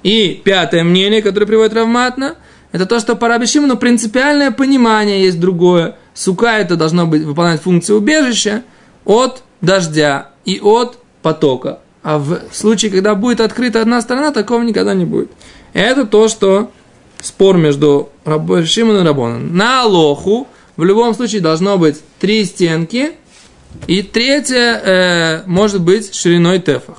И 0.02 0.40
пятое 0.42 0.82
мнение, 0.82 1.20
которое 1.20 1.44
приводит 1.44 1.74
Равматна, 1.74 2.36
это 2.72 2.86
то, 2.86 2.98
что 3.00 3.16
по 3.16 3.28
но 3.28 3.76
принципиальное 3.76 4.50
понимание 4.50 5.22
есть 5.22 5.38
другое. 5.38 5.96
Сука 6.14 6.56
это 6.56 6.76
должно 6.76 7.06
быть, 7.06 7.22
выполнять 7.22 7.60
функцию 7.60 7.98
убежища 7.98 8.62
от 9.04 9.42
дождя 9.60 10.30
и 10.46 10.58
от 10.58 10.98
потока. 11.20 11.80
А 12.04 12.18
в 12.18 12.40
случае, 12.52 12.90
когда 12.90 13.14
будет 13.14 13.40
открыта 13.40 13.80
одна 13.80 14.00
сторона, 14.02 14.30
такого 14.30 14.62
никогда 14.62 14.92
не 14.92 15.06
будет. 15.06 15.32
Это 15.72 16.04
то, 16.04 16.28
что 16.28 16.70
спор 17.22 17.56
между 17.56 18.10
Шимон 18.66 18.98
и 18.98 19.02
Рабоном. 19.02 19.56
На 19.56 19.82
Алоху 19.82 20.46
в 20.76 20.84
любом 20.84 21.14
случае 21.14 21.40
должно 21.40 21.78
быть 21.78 21.96
три 22.20 22.44
стенки, 22.44 23.12
и 23.86 24.02
третья 24.02 24.80
э, 24.84 25.42
может 25.46 25.80
быть 25.80 26.14
шириной 26.14 26.60
тефах. 26.60 26.98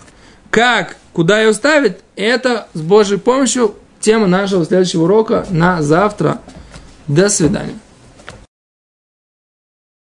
Как, 0.50 0.98
куда 1.14 1.40
ее 1.40 1.54
ставить, 1.54 1.98
это 2.16 2.68
с 2.74 2.82
Божьей 2.82 3.18
помощью 3.18 3.76
тема 4.00 4.26
нашего 4.26 4.66
следующего 4.66 5.04
урока 5.04 5.46
на 5.52 5.84
завтра. 5.84 6.42
До 7.08 7.30
свидания. 7.30 7.78